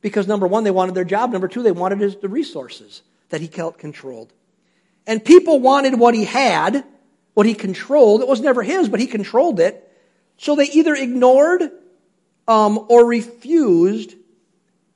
Because 0.00 0.26
number 0.26 0.46
one, 0.46 0.64
they 0.64 0.70
wanted 0.70 0.94
their 0.94 1.04
job. 1.04 1.30
Number 1.30 1.48
two, 1.48 1.62
they 1.62 1.72
wanted 1.72 2.00
his, 2.00 2.16
the 2.16 2.28
resources 2.28 3.02
that 3.30 3.40
he 3.40 3.48
controlled. 3.48 4.32
And 5.06 5.24
people 5.24 5.60
wanted 5.60 5.98
what 5.98 6.14
he 6.14 6.24
had, 6.24 6.84
what 7.34 7.46
he 7.46 7.54
controlled. 7.54 8.20
It 8.20 8.28
was 8.28 8.40
never 8.40 8.62
his, 8.62 8.88
but 8.88 9.00
he 9.00 9.06
controlled 9.06 9.60
it. 9.60 9.80
So 10.36 10.56
they 10.56 10.64
either 10.64 10.94
ignored 10.94 11.70
um, 12.48 12.86
or 12.88 13.06
refused 13.06 14.14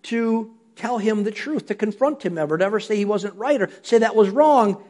to 0.04 0.54
tell 0.76 0.98
him 0.98 1.24
the 1.24 1.30
truth, 1.30 1.66
to 1.66 1.74
confront 1.74 2.22
him 2.22 2.38
ever, 2.38 2.58
to 2.58 2.64
ever 2.64 2.80
say 2.80 2.96
he 2.96 3.04
wasn't 3.04 3.34
right 3.34 3.60
or 3.60 3.70
say 3.82 3.98
that 3.98 4.16
was 4.16 4.30
wrong. 4.30 4.82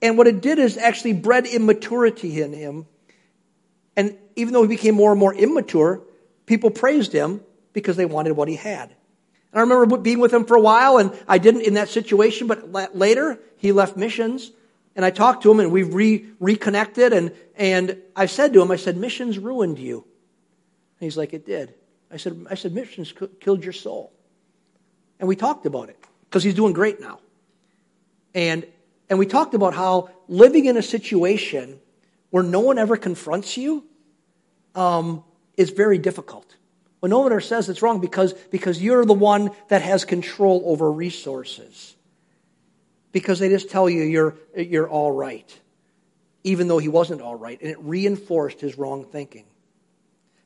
And 0.00 0.18
what 0.18 0.26
it 0.26 0.40
did 0.40 0.58
is 0.58 0.76
actually 0.76 1.14
bred 1.14 1.46
immaturity 1.46 2.42
in 2.42 2.52
him 2.52 2.86
and 3.96 4.16
even 4.36 4.54
though 4.54 4.62
he 4.62 4.68
became 4.68 4.94
more 4.94 5.10
and 5.10 5.20
more 5.20 5.34
immature, 5.34 6.02
people 6.46 6.70
praised 6.70 7.12
him 7.12 7.40
because 7.72 7.96
they 7.96 8.06
wanted 8.06 8.32
what 8.32 8.48
he 8.48 8.56
had. 8.56 8.90
And 9.52 9.58
I 9.58 9.60
remember 9.60 9.98
being 9.98 10.18
with 10.20 10.32
him 10.32 10.44
for 10.44 10.56
a 10.56 10.60
while, 10.60 10.98
and 10.98 11.12
I 11.28 11.38
didn't 11.38 11.62
in 11.62 11.74
that 11.74 11.88
situation, 11.88 12.46
but 12.46 12.72
later 12.96 13.38
he 13.58 13.72
left 13.72 13.96
missions, 13.96 14.50
and 14.96 15.04
I 15.04 15.10
talked 15.10 15.42
to 15.42 15.50
him, 15.50 15.60
and 15.60 15.70
we 15.70 15.82
re- 15.82 16.26
reconnected, 16.38 17.12
and, 17.12 17.32
and 17.56 17.98
I 18.16 18.26
said 18.26 18.52
to 18.54 18.62
him, 18.62 18.70
I 18.70 18.76
said, 18.76 18.96
missions 18.96 19.38
ruined 19.38 19.78
you. 19.78 20.04
And 21.00 21.06
he's 21.06 21.16
like, 21.16 21.32
it 21.32 21.46
did. 21.46 21.74
I 22.10 22.16
said, 22.16 22.46
I 22.50 22.54
said, 22.54 22.72
missions 22.72 23.12
killed 23.40 23.64
your 23.64 23.72
soul. 23.72 24.12
And 25.18 25.28
we 25.28 25.36
talked 25.36 25.66
about 25.66 25.88
it. 25.88 25.98
because 26.32 26.42
he's 26.42 26.54
doing 26.54 26.72
great 26.72 26.98
now. 26.98 27.20
And, 28.34 28.66
and 29.10 29.18
we 29.18 29.26
talked 29.26 29.52
about 29.52 29.74
how 29.74 30.08
living 30.28 30.64
in 30.64 30.78
a 30.78 30.82
situation 30.82 31.78
where 32.32 32.42
no 32.42 32.60
one 32.60 32.78
ever 32.78 32.96
confronts 32.96 33.58
you 33.58 33.84
um, 34.74 35.22
is 35.58 35.68
very 35.68 35.98
difficult. 35.98 36.56
When 37.00 37.10
no 37.10 37.18
one 37.18 37.30
ever 37.30 37.42
says 37.42 37.68
it's 37.68 37.82
wrong 37.82 38.00
because, 38.00 38.32
because 38.32 38.82
you're 38.82 39.04
the 39.04 39.12
one 39.12 39.50
that 39.68 39.82
has 39.82 40.06
control 40.06 40.62
over 40.64 40.90
resources. 40.90 41.94
Because 43.12 43.38
they 43.38 43.50
just 43.50 43.68
tell 43.68 43.88
you 43.88 44.02
you're, 44.02 44.34
you're 44.56 44.88
all 44.88 45.12
right, 45.12 45.60
even 46.42 46.68
though 46.68 46.78
he 46.78 46.88
wasn't 46.88 47.20
all 47.20 47.34
right. 47.34 47.60
And 47.60 47.70
it 47.70 47.78
reinforced 47.80 48.62
his 48.62 48.78
wrong 48.78 49.04
thinking. 49.04 49.44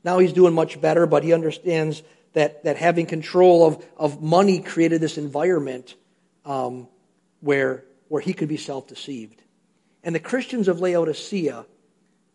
Now 0.03 0.18
he's 0.18 0.33
doing 0.33 0.55
much 0.55 0.81
better, 0.81 1.07
but 1.07 1.22
he 1.22 1.33
understands 1.33 2.03
that, 2.33 2.64
that 2.64 2.77
having 2.77 3.07
control 3.07 3.64
of, 3.64 3.87
of 3.96 4.20
money 4.20 4.59
created 4.59 5.01
this 5.01 5.18
environment 5.18 5.94
um, 6.44 6.88
where, 7.38 7.85
where 8.09 8.20
he 8.20 8.33
could 8.33 8.49
be 8.49 8.57
self 8.57 8.88
deceived. 8.88 9.40
And 10.03 10.16
the 10.16 10.20
Christians 10.20 10.66
of 10.66 10.81
Laodicea 10.81 11.64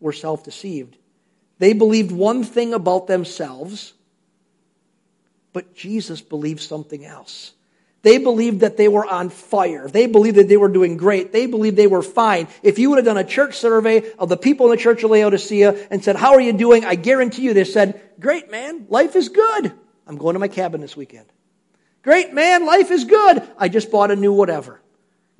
were 0.02 0.12
self 0.12 0.44
deceived. 0.44 0.96
They 1.58 1.72
believed 1.72 2.12
one 2.12 2.44
thing 2.44 2.74
about 2.74 3.06
themselves, 3.06 3.94
but 5.52 5.74
Jesus 5.74 6.20
believed 6.20 6.60
something 6.60 7.04
else. 7.04 7.52
They 8.02 8.18
believed 8.18 8.60
that 8.60 8.76
they 8.76 8.88
were 8.88 9.06
on 9.06 9.30
fire. 9.30 9.88
They 9.88 10.06
believed 10.06 10.36
that 10.36 10.48
they 10.48 10.56
were 10.56 10.68
doing 10.68 10.96
great. 10.96 11.30
They 11.30 11.46
believed 11.46 11.76
they 11.76 11.86
were 11.86 12.02
fine. 12.02 12.48
If 12.64 12.80
you 12.80 12.90
would 12.90 12.96
have 12.96 13.04
done 13.04 13.16
a 13.16 13.24
church 13.24 13.56
survey 13.56 14.10
of 14.18 14.28
the 14.28 14.36
people 14.36 14.66
in 14.66 14.76
the 14.76 14.82
church 14.82 15.04
of 15.04 15.10
Laodicea 15.10 15.86
and 15.88 16.02
said, 16.02 16.16
How 16.16 16.32
are 16.32 16.40
you 16.40 16.52
doing? 16.52 16.84
I 16.84 16.96
guarantee 16.96 17.42
you 17.42 17.54
they 17.54 17.62
said, 17.62 18.00
Great, 18.18 18.50
man. 18.50 18.86
Life 18.88 19.14
is 19.14 19.28
good. 19.28 19.72
I'm 20.06 20.16
going 20.16 20.34
to 20.34 20.40
my 20.40 20.48
cabin 20.48 20.80
this 20.80 20.96
weekend. 20.96 21.26
Great, 22.02 22.34
man. 22.34 22.66
Life 22.66 22.90
is 22.90 23.04
good. 23.04 23.48
I 23.56 23.68
just 23.68 23.92
bought 23.92 24.10
a 24.10 24.16
new 24.16 24.32
whatever. 24.32 24.80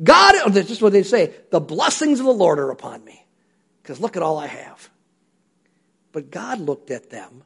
God, 0.03 0.53
that's 0.53 0.68
just 0.68 0.83
what 0.83 0.92
they 0.92 1.03
say. 1.03 1.35
The 1.51 1.61
blessings 1.61 2.20
of 2.20 2.27
the 2.27 2.33
Lord 2.33 2.61
are 2.61 2.70
upon 2.70 3.05
me. 3.05 3.22
Because 3.83 4.01
look 4.01 4.16
at 4.16 4.23
all 4.23 4.38
I 4.38 4.47
have. 4.47 4.88
But 6.12 6.31
God 6.31 6.61
looked 6.61 6.90
at 6.90 7.11
them, 7.11 7.42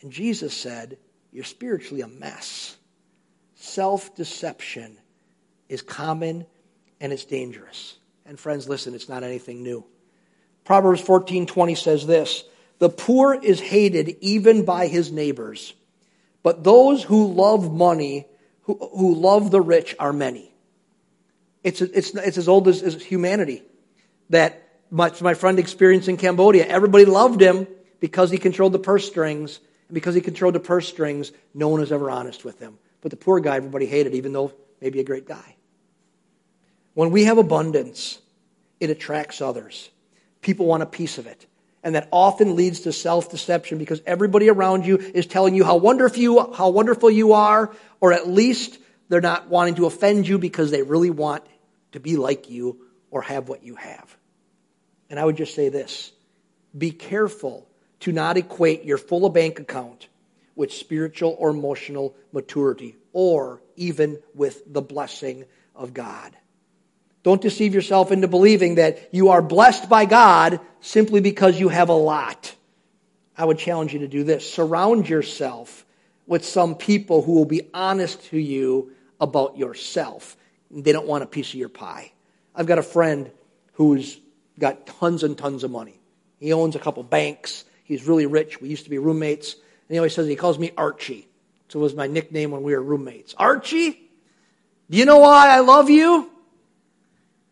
and 0.00 0.10
Jesus 0.10 0.54
said, 0.54 0.98
You're 1.30 1.44
spiritually 1.44 2.02
a 2.02 2.08
mess. 2.08 2.76
Self 3.54 4.14
deception 4.16 4.98
is 5.68 5.82
common 5.82 6.46
and 7.00 7.12
it's 7.12 7.24
dangerous. 7.24 7.96
And 8.26 8.38
friends, 8.38 8.68
listen, 8.68 8.94
it's 8.94 9.08
not 9.08 9.22
anything 9.22 9.62
new. 9.62 9.84
Proverbs 10.64 11.02
14:20 11.02 11.76
says 11.76 12.06
this, 12.06 12.44
"The 12.78 12.88
poor 12.88 13.34
is 13.34 13.60
hated 13.60 14.16
even 14.20 14.64
by 14.64 14.86
his 14.86 15.10
neighbors, 15.10 15.74
but 16.42 16.64
those 16.64 17.02
who 17.02 17.32
love 17.32 17.72
money, 17.72 18.26
who, 18.62 18.74
who 18.74 19.14
love 19.14 19.50
the 19.50 19.60
rich 19.60 19.94
are 19.98 20.12
many." 20.12 20.52
It's, 21.64 21.80
it's, 21.80 22.14
it's 22.14 22.38
as 22.38 22.48
old 22.48 22.68
as, 22.68 22.82
as 22.82 23.00
humanity. 23.02 23.62
That 24.30 24.60
my, 24.92 25.10
my 25.22 25.32
friend 25.32 25.58
experienced 25.58 26.08
in 26.08 26.18
Cambodia. 26.18 26.66
Everybody 26.66 27.06
loved 27.06 27.40
him 27.40 27.66
because 27.98 28.30
he 28.30 28.36
controlled 28.36 28.72
the 28.72 28.78
purse 28.78 29.06
strings. 29.06 29.58
And 29.88 29.94
because 29.94 30.14
he 30.14 30.20
controlled 30.20 30.54
the 30.54 30.60
purse 30.60 30.86
strings, 30.86 31.32
no 31.54 31.68
one 31.68 31.80
was 31.80 31.90
ever 31.90 32.10
honest 32.10 32.44
with 32.44 32.60
him. 32.60 32.78
But 33.00 33.10
the 33.10 33.16
poor 33.16 33.40
guy, 33.40 33.56
everybody 33.56 33.86
hated, 33.86 34.14
even 34.14 34.32
though 34.32 34.52
maybe 34.82 35.00
a 35.00 35.04
great 35.04 35.26
guy. 35.26 35.56
When 36.92 37.10
we 37.10 37.24
have 37.24 37.38
abundance, 37.38 38.18
it 38.80 38.90
attracts 38.90 39.40
others. 39.40 39.88
People 40.42 40.66
want 40.66 40.82
a 40.82 40.86
piece 40.86 41.16
of 41.16 41.26
it. 41.26 41.46
And 41.82 41.94
that 41.94 42.08
often 42.12 42.54
leads 42.54 42.80
to 42.80 42.92
self 42.92 43.30
deception 43.30 43.78
because 43.78 44.02
everybody 44.06 44.50
around 44.50 44.86
you 44.86 44.98
is 44.98 45.26
telling 45.26 45.54
you 45.54 45.64
how 45.64 45.78
wonderful 45.78 46.20
you, 46.20 46.52
how 46.52 46.68
wonderful 46.68 47.10
you 47.10 47.32
are, 47.32 47.74
or 48.00 48.12
at 48.12 48.28
least 48.28 48.78
they're 49.08 49.20
not 49.22 49.48
wanting 49.48 49.76
to 49.76 49.86
offend 49.86 50.28
you 50.28 50.38
because 50.38 50.70
they 50.70 50.82
really 50.82 51.10
want 51.10 51.44
to 51.92 51.98
be 51.98 52.16
like 52.16 52.50
you 52.50 52.86
or 53.10 53.22
have 53.22 53.48
what 53.48 53.64
you 53.64 53.74
have. 53.74 54.16
And 55.12 55.20
I 55.20 55.26
would 55.26 55.36
just 55.36 55.54
say 55.54 55.68
this 55.68 56.10
be 56.76 56.90
careful 56.90 57.68
to 58.00 58.12
not 58.12 58.38
equate 58.38 58.84
your 58.84 58.96
full 58.96 59.28
bank 59.28 59.60
account 59.60 60.08
with 60.56 60.72
spiritual 60.72 61.36
or 61.38 61.50
emotional 61.50 62.16
maturity 62.32 62.96
or 63.12 63.60
even 63.76 64.18
with 64.34 64.62
the 64.72 64.80
blessing 64.80 65.44
of 65.76 65.92
God. 65.92 66.34
Don't 67.24 67.42
deceive 67.42 67.74
yourself 67.74 68.10
into 68.10 68.26
believing 68.26 68.76
that 68.76 69.10
you 69.12 69.28
are 69.28 69.42
blessed 69.42 69.86
by 69.90 70.06
God 70.06 70.60
simply 70.80 71.20
because 71.20 71.60
you 71.60 71.68
have 71.68 71.90
a 71.90 71.92
lot. 71.92 72.54
I 73.36 73.44
would 73.44 73.58
challenge 73.58 73.92
you 73.92 73.98
to 73.98 74.08
do 74.08 74.24
this. 74.24 74.50
Surround 74.50 75.10
yourself 75.10 75.84
with 76.26 76.42
some 76.42 76.74
people 76.74 77.20
who 77.20 77.32
will 77.32 77.44
be 77.44 77.68
honest 77.74 78.24
to 78.30 78.38
you 78.38 78.92
about 79.20 79.58
yourself. 79.58 80.38
They 80.70 80.92
don't 80.92 81.06
want 81.06 81.22
a 81.22 81.26
piece 81.26 81.50
of 81.50 81.56
your 81.56 81.68
pie. 81.68 82.12
I've 82.54 82.66
got 82.66 82.78
a 82.78 82.82
friend 82.82 83.30
who's 83.74 84.18
got 84.58 84.86
tons 84.86 85.22
and 85.22 85.36
tons 85.36 85.64
of 85.64 85.70
money. 85.70 86.00
He 86.38 86.52
owns 86.52 86.76
a 86.76 86.78
couple 86.78 87.02
banks. 87.02 87.64
He's 87.84 88.04
really 88.04 88.26
rich. 88.26 88.60
We 88.60 88.68
used 88.68 88.84
to 88.84 88.90
be 88.90 88.98
roommates. 88.98 89.54
And 89.54 89.94
he 89.94 89.98
always 89.98 90.14
says, 90.14 90.26
he 90.26 90.36
calls 90.36 90.58
me 90.58 90.72
Archie. 90.76 91.28
So 91.68 91.78
it 91.78 91.82
was 91.82 91.94
my 91.94 92.06
nickname 92.06 92.50
when 92.50 92.62
we 92.62 92.74
were 92.74 92.82
roommates. 92.82 93.34
Archie, 93.38 93.98
do 94.90 94.98
you 94.98 95.04
know 95.04 95.18
why 95.18 95.48
I 95.48 95.60
love 95.60 95.88
you? 95.88 96.30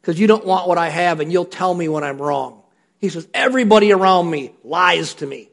Because 0.01 0.19
you 0.19 0.27
don't 0.27 0.45
want 0.45 0.69
what 0.69 0.79
I 0.79 0.89
have 0.89 1.21
and 1.21 1.33
you'll 1.33 1.45
tell 1.45 1.73
me 1.73 1.89
when 1.89 2.05
I'm 2.05 2.21
wrong. 2.21 2.63
He 2.99 3.09
says, 3.09 3.27
everybody 3.33 3.93
around 3.93 4.31
me 4.31 4.53
lies 4.63 5.15
to 5.15 5.27
me 5.27 5.49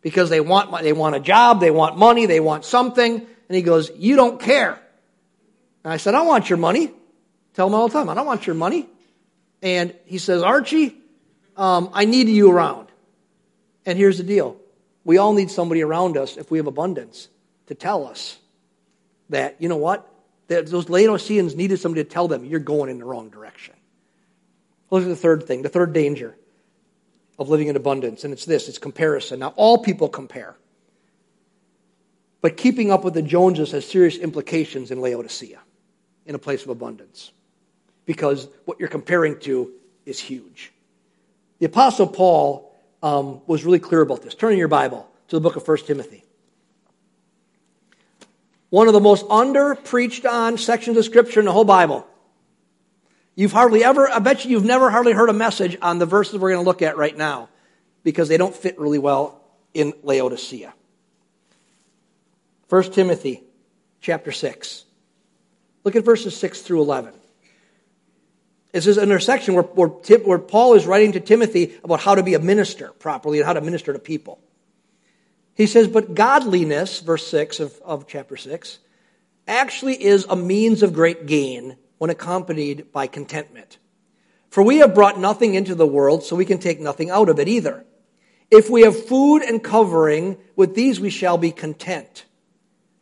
because 0.00 0.30
they 0.30 0.40
want, 0.40 0.82
they 0.82 0.92
want 0.92 1.14
a 1.14 1.20
job, 1.20 1.60
they 1.60 1.70
want 1.70 1.96
money, 1.96 2.26
they 2.26 2.40
want 2.40 2.64
something. 2.64 3.14
And 3.14 3.56
he 3.56 3.62
goes, 3.62 3.90
you 3.96 4.16
don't 4.16 4.40
care. 4.40 4.80
And 5.84 5.92
I 5.92 5.96
said, 5.96 6.14
I 6.14 6.22
want 6.22 6.50
your 6.50 6.58
money. 6.58 6.90
Tell 7.54 7.66
him 7.66 7.74
all 7.74 7.88
the 7.88 7.92
time, 7.92 8.08
I 8.08 8.14
don't 8.14 8.26
want 8.26 8.46
your 8.46 8.56
money. 8.56 8.88
And 9.62 9.94
he 10.04 10.18
says, 10.18 10.42
Archie, 10.42 10.96
um, 11.56 11.90
I 11.92 12.04
need 12.04 12.28
you 12.28 12.50
around. 12.50 12.88
And 13.86 13.96
here's 13.96 14.18
the 14.18 14.24
deal 14.24 14.56
we 15.04 15.18
all 15.18 15.32
need 15.32 15.50
somebody 15.50 15.82
around 15.82 16.16
us 16.16 16.36
if 16.36 16.50
we 16.50 16.58
have 16.58 16.66
abundance 16.66 17.28
to 17.66 17.74
tell 17.74 18.06
us 18.06 18.38
that, 19.30 19.56
you 19.60 19.68
know 19.68 19.76
what? 19.76 20.08
That 20.48 20.66
those 20.66 20.88
Laodiceans 20.88 21.56
needed 21.56 21.78
somebody 21.78 22.04
to 22.04 22.10
tell 22.10 22.28
them 22.28 22.44
you're 22.44 22.60
going 22.60 22.90
in 22.90 22.98
the 22.98 23.04
wrong 23.04 23.30
direction. 23.30 23.74
Look 24.90 25.02
at 25.02 25.08
the 25.08 25.16
third 25.16 25.44
thing, 25.44 25.62
the 25.62 25.68
third 25.68 25.92
danger 25.92 26.36
of 27.38 27.48
living 27.48 27.68
in 27.68 27.76
abundance, 27.76 28.24
and 28.24 28.32
it's 28.32 28.44
this 28.44 28.68
it's 28.68 28.78
comparison. 28.78 29.40
Now, 29.40 29.54
all 29.56 29.78
people 29.78 30.08
compare. 30.08 30.56
But 32.42 32.56
keeping 32.56 32.90
up 32.90 33.04
with 33.04 33.14
the 33.14 33.22
Joneses 33.22 33.70
has 33.70 33.88
serious 33.88 34.16
implications 34.16 34.90
in 34.90 35.00
Laodicea, 35.00 35.60
in 36.26 36.34
a 36.34 36.38
place 36.38 36.62
of 36.64 36.68
abundance, 36.68 37.30
because 38.12 38.46
what 38.66 38.78
you're 38.78 38.90
comparing 38.90 39.38
to 39.40 39.72
is 40.04 40.20
huge. 40.20 40.70
The 41.60 41.66
Apostle 41.66 42.06
Paul 42.06 42.70
um, 43.02 43.40
was 43.46 43.64
really 43.64 43.78
clear 43.78 44.02
about 44.02 44.20
this. 44.20 44.34
Turn 44.34 44.52
in 44.52 44.58
your 44.58 44.68
Bible 44.68 45.08
to 45.28 45.36
the 45.36 45.40
book 45.40 45.56
of 45.56 45.66
1 45.66 45.78
Timothy. 45.86 46.24
One 48.68 48.86
of 48.86 48.92
the 48.92 49.00
most 49.00 49.24
under 49.30 49.74
preached 49.74 50.26
on 50.26 50.58
sections 50.58 50.98
of 50.98 51.06
Scripture 51.06 51.40
in 51.40 51.46
the 51.46 51.52
whole 51.52 51.64
Bible. 51.64 52.06
You've 53.34 53.52
hardly 53.52 53.82
ever, 53.82 54.10
I 54.10 54.18
bet 54.18 54.44
you 54.44 54.50
you've 54.50 54.64
never 54.64 54.90
hardly 54.90 55.12
heard 55.12 55.30
a 55.30 55.34
message 55.34 55.78
on 55.80 55.98
the 55.98 56.04
verses 56.04 56.38
we're 56.38 56.50
going 56.50 56.62
to 56.62 56.68
look 56.68 56.82
at 56.82 56.98
right 56.98 57.16
now 57.16 57.48
because 58.02 58.28
they 58.28 58.36
don't 58.36 58.54
fit 58.54 58.78
really 58.78 58.98
well 58.98 59.40
in 59.72 59.94
Laodicea. 60.02 60.74
1 62.68 62.82
Timothy 62.92 63.42
chapter 64.02 64.32
6. 64.32 64.84
Look 65.84 65.96
at 65.96 66.04
verses 66.04 66.36
6 66.36 66.60
through 66.60 66.82
11. 66.82 67.14
This 68.72 68.86
is 68.86 68.96
an 68.96 69.04
intersection 69.04 69.54
where, 69.54 69.62
where, 69.62 69.88
where, 69.88 70.38
Paul 70.38 70.74
is 70.74 70.86
writing 70.86 71.12
to 71.12 71.20
Timothy 71.20 71.74
about 71.84 72.00
how 72.00 72.14
to 72.14 72.22
be 72.22 72.34
a 72.34 72.38
minister 72.38 72.88
properly 72.98 73.38
and 73.38 73.46
how 73.46 73.52
to 73.52 73.60
minister 73.60 73.92
to 73.92 73.98
people. 73.98 74.40
He 75.54 75.66
says, 75.66 75.88
But 75.88 76.14
godliness, 76.14 77.00
verse 77.00 77.26
6 77.26 77.60
of, 77.60 77.78
of 77.84 78.06
chapter 78.08 78.36
6, 78.36 78.78
actually 79.46 80.02
is 80.02 80.24
a 80.24 80.36
means 80.36 80.82
of 80.82 80.94
great 80.94 81.26
gain 81.26 81.76
when 81.98 82.08
accompanied 82.08 82.90
by 82.92 83.06
contentment. 83.06 83.78
For 84.48 84.62
we 84.62 84.78
have 84.78 84.94
brought 84.94 85.18
nothing 85.18 85.54
into 85.54 85.74
the 85.74 85.86
world, 85.86 86.24
so 86.24 86.36
we 86.36 86.44
can 86.44 86.58
take 86.58 86.80
nothing 86.80 87.10
out 87.10 87.28
of 87.28 87.38
it 87.38 87.48
either. 87.48 87.84
If 88.50 88.68
we 88.68 88.82
have 88.82 89.06
food 89.06 89.42
and 89.42 89.62
covering, 89.62 90.38
with 90.56 90.74
these 90.74 91.00
we 91.00 91.10
shall 91.10 91.38
be 91.38 91.52
content. 91.52 92.24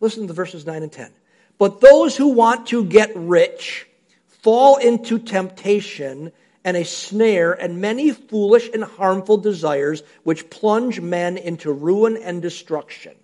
Listen 0.00 0.26
to 0.26 0.32
verses 0.32 0.66
9 0.66 0.82
and 0.82 0.92
10. 0.92 1.12
But 1.58 1.80
those 1.80 2.16
who 2.16 2.28
want 2.28 2.68
to 2.68 2.84
get 2.84 3.10
rich, 3.14 3.86
fall 4.42 4.76
into 4.76 5.18
temptation 5.18 6.32
and 6.64 6.76
a 6.76 6.84
snare 6.84 7.52
and 7.52 7.80
many 7.80 8.10
foolish 8.10 8.68
and 8.72 8.84
harmful 8.84 9.38
desires 9.38 10.02
which 10.22 10.50
plunge 10.50 11.00
men 11.00 11.36
into 11.36 11.72
ruin 11.72 12.16
and 12.16 12.42
destruction. 12.42 13.14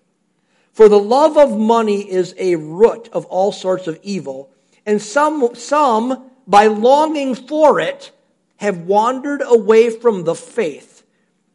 For 0.72 0.88
the 0.88 0.98
love 0.98 1.37
of 1.37 1.59
money 1.59 2.11
is 2.11 2.35
a 2.38 2.57
root 2.57 3.09
of 3.12 3.24
all 3.26 3.52
sorts 3.52 3.87
of 3.87 3.98
evil, 4.02 4.50
and 4.85 5.00
some, 5.00 5.55
some, 5.55 6.31
by 6.46 6.66
longing 6.66 7.35
for 7.35 7.81
it, 7.81 8.12
have 8.57 8.83
wandered 8.83 9.42
away 9.44 9.90
from 9.90 10.24
the 10.24 10.35
faith 10.35 11.02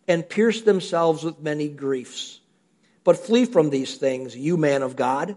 and 0.08 0.28
pierced 0.28 0.65
themselves 0.65 1.24
with 1.24 1.39
many 1.39 1.67
griefs. 1.67 2.39
But 3.04 3.17
flee 3.17 3.45
from 3.45 3.69
these 3.69 3.95
things, 3.95 4.36
you 4.36 4.58
man 4.58 4.84
of 4.84 4.95
God 4.95 5.36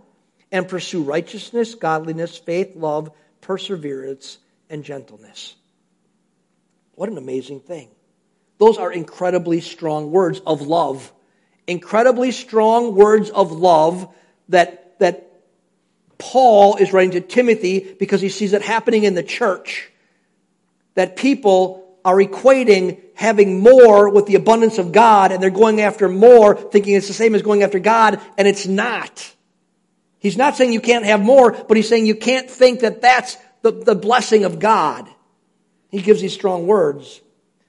and 0.53 0.69
pursue 0.69 1.03
righteousness, 1.03 1.75
godliness, 1.75 2.37
faith, 2.37 2.77
love, 2.77 3.11
perseverance, 3.45 4.39
and 4.71 4.85
gentleness. 4.85 5.55
What 6.95 7.11
an 7.11 7.19
amazing 7.19 7.61
thing. 7.61 7.89
Those 8.59 8.79
are 8.79 8.91
incredibly 8.91 9.61
strong 9.61 10.11
words 10.11 10.41
of 10.47 10.63
love. 10.63 11.13
Incredibly 11.67 12.31
strong 12.31 12.95
words 12.95 13.31
of 13.31 13.53
love 13.53 14.13
that, 14.49 14.99
that 14.99 15.31
Paul 16.17 16.77
is 16.77 16.93
writing 16.93 17.13
to 17.13 17.21
Timothy 17.21 17.95
because 17.99 18.23
he 18.23 18.31
sees 18.31 18.55
it 18.55 18.63
happening 18.63 19.05
in 19.05 19.15
the 19.15 19.23
church. 19.23 19.91
That 20.95 21.17
people 21.17 21.99
are 22.03 22.17
equating 22.17 23.01
having 23.15 23.61
more 23.61 24.09
with 24.09 24.25
the 24.27 24.37
abundance 24.37 24.79
of 24.79 24.93
God 24.93 25.33
and 25.33 25.43
they're 25.43 25.51
going 25.51 25.83
after 25.83 26.09
more, 26.09 26.57
thinking 26.57 26.95
it's 26.95 27.09
the 27.09 27.13
same 27.13 27.35
as 27.35 27.43
going 27.43 27.63
after 27.63 27.79
God, 27.79 28.21
and 28.39 28.49
it's 28.49 28.67
not. 28.67 29.34
He's 30.25 30.39
not 30.39 30.57
saying 30.57 30.73
you 30.73 30.81
can't 30.81 31.05
have 31.05 31.21
more, 31.21 31.53
but 31.53 31.77
he's 31.77 31.87
saying 31.87 32.07
you 32.07 32.15
can't 32.15 32.49
think 32.49 32.81
that 32.81 33.03
that's 33.03 33.37
the, 33.61 33.73
the 33.73 33.95
blessing 33.95 34.45
of 34.45 34.59
God. 34.59 35.07
He 35.91 36.01
gives 36.01 36.23
these 36.23 36.33
strong 36.33 36.67
words. 36.67 37.21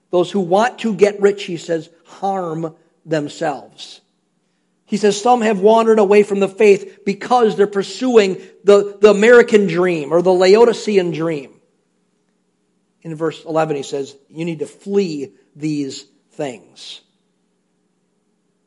Those 0.10 0.32
who 0.32 0.40
want 0.40 0.80
to 0.80 0.96
get 0.96 1.20
rich, 1.20 1.44
he 1.44 1.58
says, 1.58 1.90
harm 2.06 2.74
themselves. 3.06 4.00
He 4.86 4.96
says 4.96 5.22
some 5.22 5.42
have 5.42 5.60
wandered 5.60 6.00
away 6.00 6.24
from 6.24 6.40
the 6.40 6.48
faith 6.48 7.02
because 7.06 7.58
they're 7.58 7.68
pursuing 7.68 8.42
the, 8.64 9.00
the 9.02 9.10
American 9.10 9.68
dream 9.68 10.14
or 10.14 10.22
the 10.22 10.32
Laodicean 10.32 11.12
dream. 11.12 11.60
In 13.02 13.16
verse 13.16 13.44
11, 13.44 13.76
he 13.76 13.84
says, 13.84 14.16
You 14.30 14.46
need 14.46 14.60
to 14.60 14.66
flee 14.66 15.34
these 15.58 16.06
things. 16.32 17.02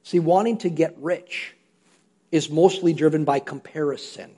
See, 0.03 0.18
wanting 0.18 0.59
to 0.59 0.68
get 0.68 0.94
rich 0.98 1.55
is 2.31 2.51
mostly 2.51 2.93
driven 2.93 3.25
by 3.25 3.41
comparison. 3.41 4.31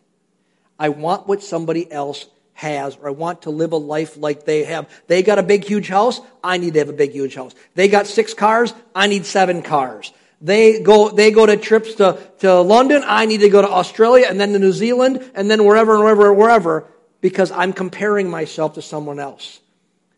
I 0.79 0.91
want 0.91 1.27
what 1.27 1.43
somebody 1.43 1.91
else 1.91 2.27
has, 2.55 2.97
or 2.97 3.09
I 3.09 3.13
want 3.13 3.43
to 3.43 3.51
live 3.51 3.73
a 3.73 3.77
life 3.77 4.17
like 4.17 4.45
they 4.45 4.65
have. 4.65 4.89
They 5.07 5.23
got 5.23 5.39
a 5.39 5.43
big, 5.43 5.65
huge 5.65 5.89
house. 5.89 6.21
I 6.45 6.59
need 6.59 6.75
to 6.75 6.81
have 6.81 6.89
a 6.89 6.95
big, 6.95 7.13
huge 7.13 7.35
house. 7.35 7.55
They 7.75 7.89
got 7.89 8.07
six 8.07 8.35
cars. 8.35 8.75
I 8.95 9.07
need 9.07 9.27
seven 9.27 9.63
cars. 9.63 10.13
They 10.41 10.81
go, 10.81 11.11
they 11.11 11.31
go 11.31 11.45
to 11.45 11.57
trips 11.57 11.95
to, 11.97 12.19
to 12.39 12.61
London. 12.61 13.03
I 13.05 13.27
need 13.27 13.41
to 13.41 13.51
go 13.51 13.61
to 13.61 13.69
Australia 13.69 14.27
and 14.29 14.41
then 14.41 14.53
to 14.53 14.59
New 14.59 14.73
Zealand 14.73 15.31
and 15.35 15.51
then 15.51 15.65
wherever 15.65 15.95
and 15.95 16.03
wherever, 16.03 16.31
and 16.31 16.39
wherever, 16.39 16.87
because 17.21 17.51
I'm 17.51 17.73
comparing 17.73 18.31
myself 18.31 18.75
to 18.75 18.83
someone 18.83 19.19
else. 19.21 19.61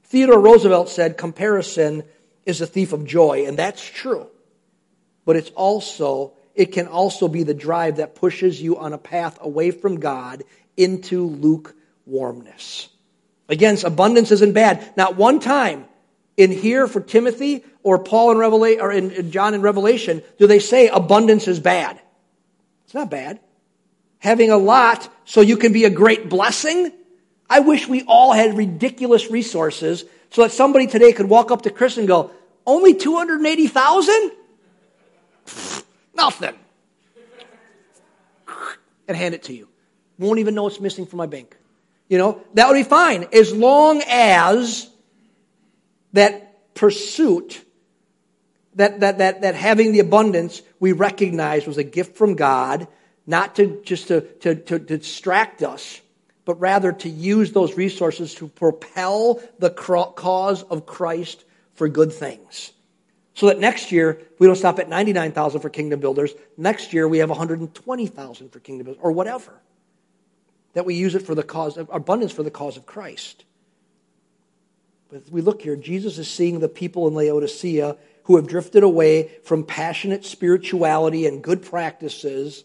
Theodore 0.04 0.38
Roosevelt 0.38 0.88
said 0.88 1.16
comparison 1.16 2.04
is 2.44 2.60
a 2.60 2.66
thief 2.66 2.92
of 2.92 3.06
joy, 3.06 3.46
and 3.46 3.58
that's 3.58 3.82
true. 3.82 4.26
But 5.24 5.36
it's 5.36 5.50
also, 5.50 6.34
it 6.54 6.66
can 6.66 6.86
also 6.86 7.28
be 7.28 7.42
the 7.42 7.54
drive 7.54 7.96
that 7.96 8.14
pushes 8.14 8.60
you 8.60 8.78
on 8.78 8.92
a 8.92 8.98
path 8.98 9.38
away 9.40 9.70
from 9.70 10.00
God 10.00 10.44
into 10.76 11.26
lukewarmness. 11.26 11.76
warmness. 12.06 12.88
Again, 13.48 13.76
abundance 13.84 14.30
isn't 14.32 14.52
bad. 14.52 14.92
Not 14.96 15.16
one 15.16 15.40
time 15.40 15.86
in 16.36 16.50
here 16.50 16.86
for 16.86 17.00
Timothy 17.00 17.64
or 17.82 17.98
Paul 17.98 18.32
in 18.32 18.38
Revelation 18.38 18.80
or 18.80 18.90
in 18.92 19.30
John 19.30 19.54
in 19.54 19.60
Revelation 19.60 20.22
do 20.38 20.46
they 20.46 20.58
say 20.58 20.88
abundance 20.88 21.48
is 21.48 21.60
bad. 21.60 22.00
It's 22.84 22.94
not 22.94 23.10
bad. 23.10 23.40
Having 24.18 24.50
a 24.50 24.56
lot 24.56 25.08
so 25.24 25.40
you 25.40 25.56
can 25.56 25.72
be 25.72 25.84
a 25.84 25.90
great 25.90 26.28
blessing. 26.28 26.92
I 27.48 27.60
wish 27.60 27.86
we 27.88 28.02
all 28.02 28.32
had 28.32 28.56
ridiculous 28.56 29.30
resources 29.30 30.04
so 30.30 30.42
that 30.42 30.52
somebody 30.52 30.86
today 30.86 31.12
could 31.12 31.28
walk 31.28 31.50
up 31.50 31.62
to 31.62 31.70
Chris 31.70 31.98
and 31.98 32.08
go, 32.08 32.30
only 32.66 32.94
280,000? 32.94 34.30
Nothing. 36.14 36.54
And 39.08 39.16
hand 39.16 39.34
it 39.34 39.42
to 39.44 39.52
you. 39.52 39.68
Won't 40.16 40.38
even 40.38 40.54
know 40.54 40.68
it's 40.68 40.80
missing 40.80 41.06
from 41.06 41.16
my 41.16 41.26
bank. 41.26 41.56
You 42.08 42.18
know, 42.18 42.40
that 42.54 42.68
would 42.68 42.74
be 42.74 42.84
fine 42.84 43.26
as 43.32 43.52
long 43.52 44.00
as 44.06 44.88
that 46.12 46.74
pursuit, 46.74 47.64
that, 48.76 49.00
that, 49.00 49.18
that, 49.18 49.42
that 49.42 49.54
having 49.54 49.92
the 49.92 49.98
abundance 50.00 50.62
we 50.78 50.92
recognize 50.92 51.66
was 51.66 51.78
a 51.78 51.84
gift 51.84 52.16
from 52.16 52.34
God, 52.34 52.86
not 53.26 53.56
to 53.56 53.82
just 53.84 54.08
to, 54.08 54.20
to, 54.20 54.54
to, 54.54 54.78
distract 54.78 55.62
us, 55.62 56.00
but 56.44 56.60
rather 56.60 56.92
to 56.92 57.08
use 57.08 57.52
those 57.52 57.76
resources 57.76 58.34
to 58.36 58.48
propel 58.48 59.40
the 59.58 59.70
cause 59.70 60.62
of 60.62 60.86
Christ 60.86 61.44
for 61.74 61.88
good 61.88 62.12
things. 62.12 62.72
So 63.34 63.46
that 63.46 63.58
next 63.58 63.92
year, 63.92 64.20
we 64.38 64.46
don't 64.46 64.56
stop 64.56 64.78
at 64.78 64.88
99,000 64.88 65.60
for 65.60 65.70
kingdom 65.70 66.00
builders. 66.00 66.32
Next 66.56 66.92
year, 66.92 67.08
we 67.08 67.18
have 67.18 67.30
120,000 67.30 68.50
for 68.50 68.60
kingdom 68.60 68.84
builders, 68.84 69.02
or 69.02 69.12
whatever 69.12 69.60
that 70.74 70.84
we 70.84 70.94
use 70.94 71.14
it 71.14 71.22
for 71.22 71.34
the 71.34 71.42
cause 71.42 71.76
of 71.76 71.90
abundance 71.92 72.32
for 72.32 72.42
the 72.42 72.50
cause 72.50 72.76
of 72.76 72.86
Christ. 72.86 73.44
But 75.10 75.30
we 75.30 75.42
look 75.42 75.62
here, 75.62 75.76
Jesus 75.76 76.18
is 76.18 76.28
seeing 76.28 76.60
the 76.60 76.68
people 76.68 77.06
in 77.08 77.14
Laodicea 77.14 77.96
who 78.24 78.36
have 78.36 78.46
drifted 78.46 78.82
away 78.82 79.30
from 79.44 79.64
passionate 79.64 80.24
spirituality 80.24 81.26
and 81.26 81.42
good 81.42 81.62
practices 81.62 82.64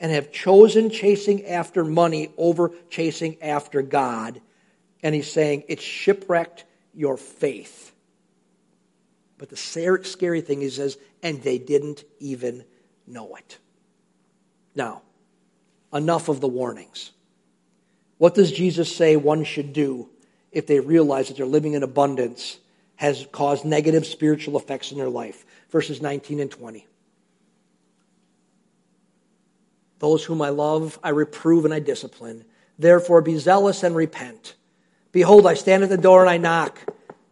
and 0.00 0.10
have 0.10 0.32
chosen 0.32 0.90
chasing 0.90 1.46
after 1.46 1.84
money 1.84 2.32
over 2.36 2.72
chasing 2.88 3.40
after 3.42 3.82
God. 3.82 4.40
And 5.02 5.14
he's 5.14 5.30
saying 5.30 5.64
it's 5.68 5.82
shipwrecked 5.82 6.64
your 6.94 7.16
faith. 7.16 7.91
But 9.42 9.48
the 9.48 9.56
scary 9.56 10.40
thing 10.40 10.60
he 10.60 10.70
says, 10.70 10.96
and 11.20 11.42
they 11.42 11.58
didn't 11.58 12.04
even 12.20 12.62
know 13.08 13.34
it. 13.34 13.58
Now, 14.76 15.02
enough 15.92 16.28
of 16.28 16.40
the 16.40 16.46
warnings. 16.46 17.10
What 18.18 18.36
does 18.36 18.52
Jesus 18.52 18.94
say 18.94 19.16
one 19.16 19.42
should 19.42 19.72
do 19.72 20.08
if 20.52 20.68
they 20.68 20.78
realize 20.78 21.26
that 21.26 21.36
they're 21.36 21.44
living 21.44 21.72
in 21.72 21.82
abundance 21.82 22.60
has 22.94 23.26
caused 23.32 23.64
negative 23.64 24.06
spiritual 24.06 24.56
effects 24.56 24.92
in 24.92 24.98
their 24.98 25.08
life? 25.08 25.44
Verses 25.70 26.00
19 26.00 26.38
and 26.38 26.48
20. 26.48 26.86
Those 29.98 30.24
whom 30.24 30.40
I 30.40 30.50
love, 30.50 31.00
I 31.02 31.08
reprove 31.08 31.64
and 31.64 31.74
I 31.74 31.80
discipline. 31.80 32.44
Therefore, 32.78 33.20
be 33.22 33.38
zealous 33.38 33.82
and 33.82 33.96
repent. 33.96 34.54
Behold, 35.10 35.48
I 35.48 35.54
stand 35.54 35.82
at 35.82 35.88
the 35.88 35.98
door 35.98 36.20
and 36.20 36.30
I 36.30 36.36
knock. 36.36 36.78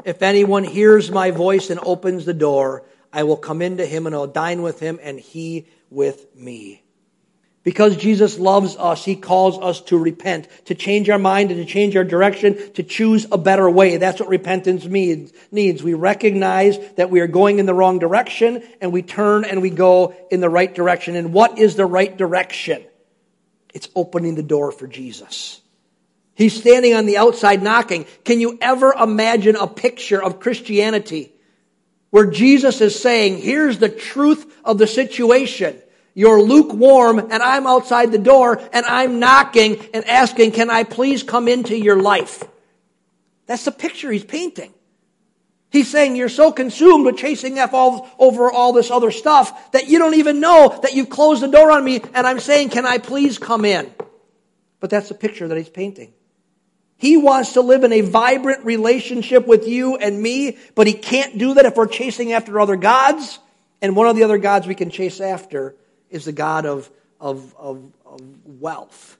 If 0.05 0.23
anyone 0.23 0.65
hears 0.65 1.11
my 1.11 1.31
voice 1.31 1.71
and 1.71 1.81
opens 1.83 2.25
the 2.25 2.35
door, 2.35 2.85
I 3.13 3.25
will 3.25 3.37
come 3.37 3.63
into 3.63 3.85
him 3.85 4.07
and 4.07 4.15
I'll 4.15 4.27
dine 4.27 4.63
with 4.63 4.81
him 4.81 4.99
and 5.03 5.19
he 5.19 5.67
with 5.91 6.35
me. 6.37 6.83
Because 7.63 7.97
Jesus 7.99 8.39
loves 8.39 8.77
us, 8.77 9.05
He 9.05 9.17
calls 9.17 9.59
us 9.59 9.83
to 9.83 9.99
repent, 9.99 10.49
to 10.67 10.75
change 10.75 11.11
our 11.11 11.19
mind 11.19 11.51
and 11.51 11.61
to 11.61 11.71
change 11.71 11.95
our 11.95 12.05
direction, 12.05 12.73
to 12.73 12.83
choose 12.83 13.27
a 13.31 13.37
better 13.37 13.69
way. 13.69 13.99
That's 13.99 14.19
what 14.19 14.31
repentance 14.31 14.87
means, 14.87 15.33
needs. 15.53 15.83
We 15.83 15.93
recognize 15.93 16.79
that 16.95 17.11
we 17.11 17.21
are 17.21 17.27
going 17.27 17.59
in 17.59 17.67
the 17.67 17.75
wrong 17.75 17.99
direction 17.99 18.63
and 18.81 18.95
we 18.95 19.03
turn 19.03 19.45
and 19.45 19.61
we 19.61 19.69
go 19.69 20.15
in 20.31 20.41
the 20.41 20.49
right 20.49 20.75
direction. 20.75 21.17
And 21.17 21.35
what 21.35 21.59
is 21.59 21.77
the 21.77 21.85
right 21.85 22.17
direction? 22.17 22.83
It's 23.75 23.89
opening 23.95 24.37
the 24.37 24.43
door 24.43 24.73
for 24.73 24.87
Jesus. 24.87 25.60
He's 26.35 26.59
standing 26.59 26.95
on 26.95 27.07
the 27.07 27.19
outside 27.19 27.63
knocking. 27.63 28.07
Can 28.25 28.41
you 28.41 28.59
ever 28.61 28.93
imagine 28.93 29.57
a 29.57 29.67
picture 29.67 30.23
of 30.23 30.41
Christianity 30.41 31.33
where 32.11 32.31
Jesus 32.31 32.81
is 32.81 33.01
saying, 33.01 33.39
here's 33.39 33.79
the 33.79 33.89
truth 33.89 34.53
of 34.65 34.79
the 34.79 34.87
situation. 34.87 35.77
You're 36.15 36.43
lukewarm 36.43 37.19
and 37.19 37.35
I'm 37.35 37.67
outside 37.67 38.11
the 38.13 38.19
door 38.19 38.61
and 38.73 38.85
I'm 38.85 39.21
knocking 39.21 39.85
and 39.95 40.05
asking, 40.07 40.53
can 40.53 40.71
I 40.71 40.85
please 40.85 41.23
come 41.23 41.47
into 41.47 41.77
your 41.77 42.01
life? 42.01 42.43
That's 43.47 43.65
the 43.65 43.73
picture 43.73 44.11
he's 44.11 44.25
painting. 44.25 44.75
He's 45.71 45.89
saying 45.89 46.17
you're 46.17 46.29
so 46.29 46.51
consumed 46.51 47.07
with 47.07 47.17
chasing 47.17 47.59
F 47.59 47.75
all, 47.75 48.09
over 48.19 48.51
all 48.51 48.73
this 48.73 48.91
other 48.91 49.13
stuff 49.13 49.71
that 49.71 49.87
you 49.87 50.01
don't 50.01 50.15
even 50.15 50.41
know 50.41 50.77
that 50.83 50.95
you've 50.95 51.11
closed 51.11 51.43
the 51.43 51.49
door 51.49 51.71
on 51.71 51.85
me 51.85 52.03
and 52.13 52.27
I'm 52.27 52.41
saying, 52.41 52.71
can 52.71 52.87
I 52.87 52.99
please 52.99 53.39
come 53.39 53.65
in? 53.65 53.93
But 54.81 54.91
that's 54.91 55.09
the 55.09 55.15
picture 55.15 55.47
that 55.47 55.57
he's 55.57 55.69
painting. 55.69 56.13
He 57.01 57.17
wants 57.17 57.55
to 57.55 57.63
live 57.63 57.83
in 57.83 57.95
a 57.95 58.03
vibrant 58.03 58.67
relationship 58.67 59.47
with 59.47 59.67
you 59.67 59.97
and 59.97 60.21
me, 60.21 60.59
but 60.75 60.87
he 60.87 60.93
can't 60.93 61.39
do 61.39 61.55
that 61.55 61.65
if 61.65 61.75
we're 61.75 61.87
chasing 61.87 62.35
after 62.35 62.61
other 62.61 62.77
gods. 62.77 63.39
And 63.81 63.97
one 63.97 64.07
of 64.07 64.17
the 64.17 64.23
other 64.23 64.37
gods 64.37 64.67
we 64.67 64.75
can 64.75 64.91
chase 64.91 65.19
after 65.19 65.75
is 66.11 66.27
the 66.27 66.33
God 66.33 66.67
of, 66.67 66.91
of, 67.19 67.55
of, 67.57 67.83
of 68.05 68.21
wealth. 68.45 69.17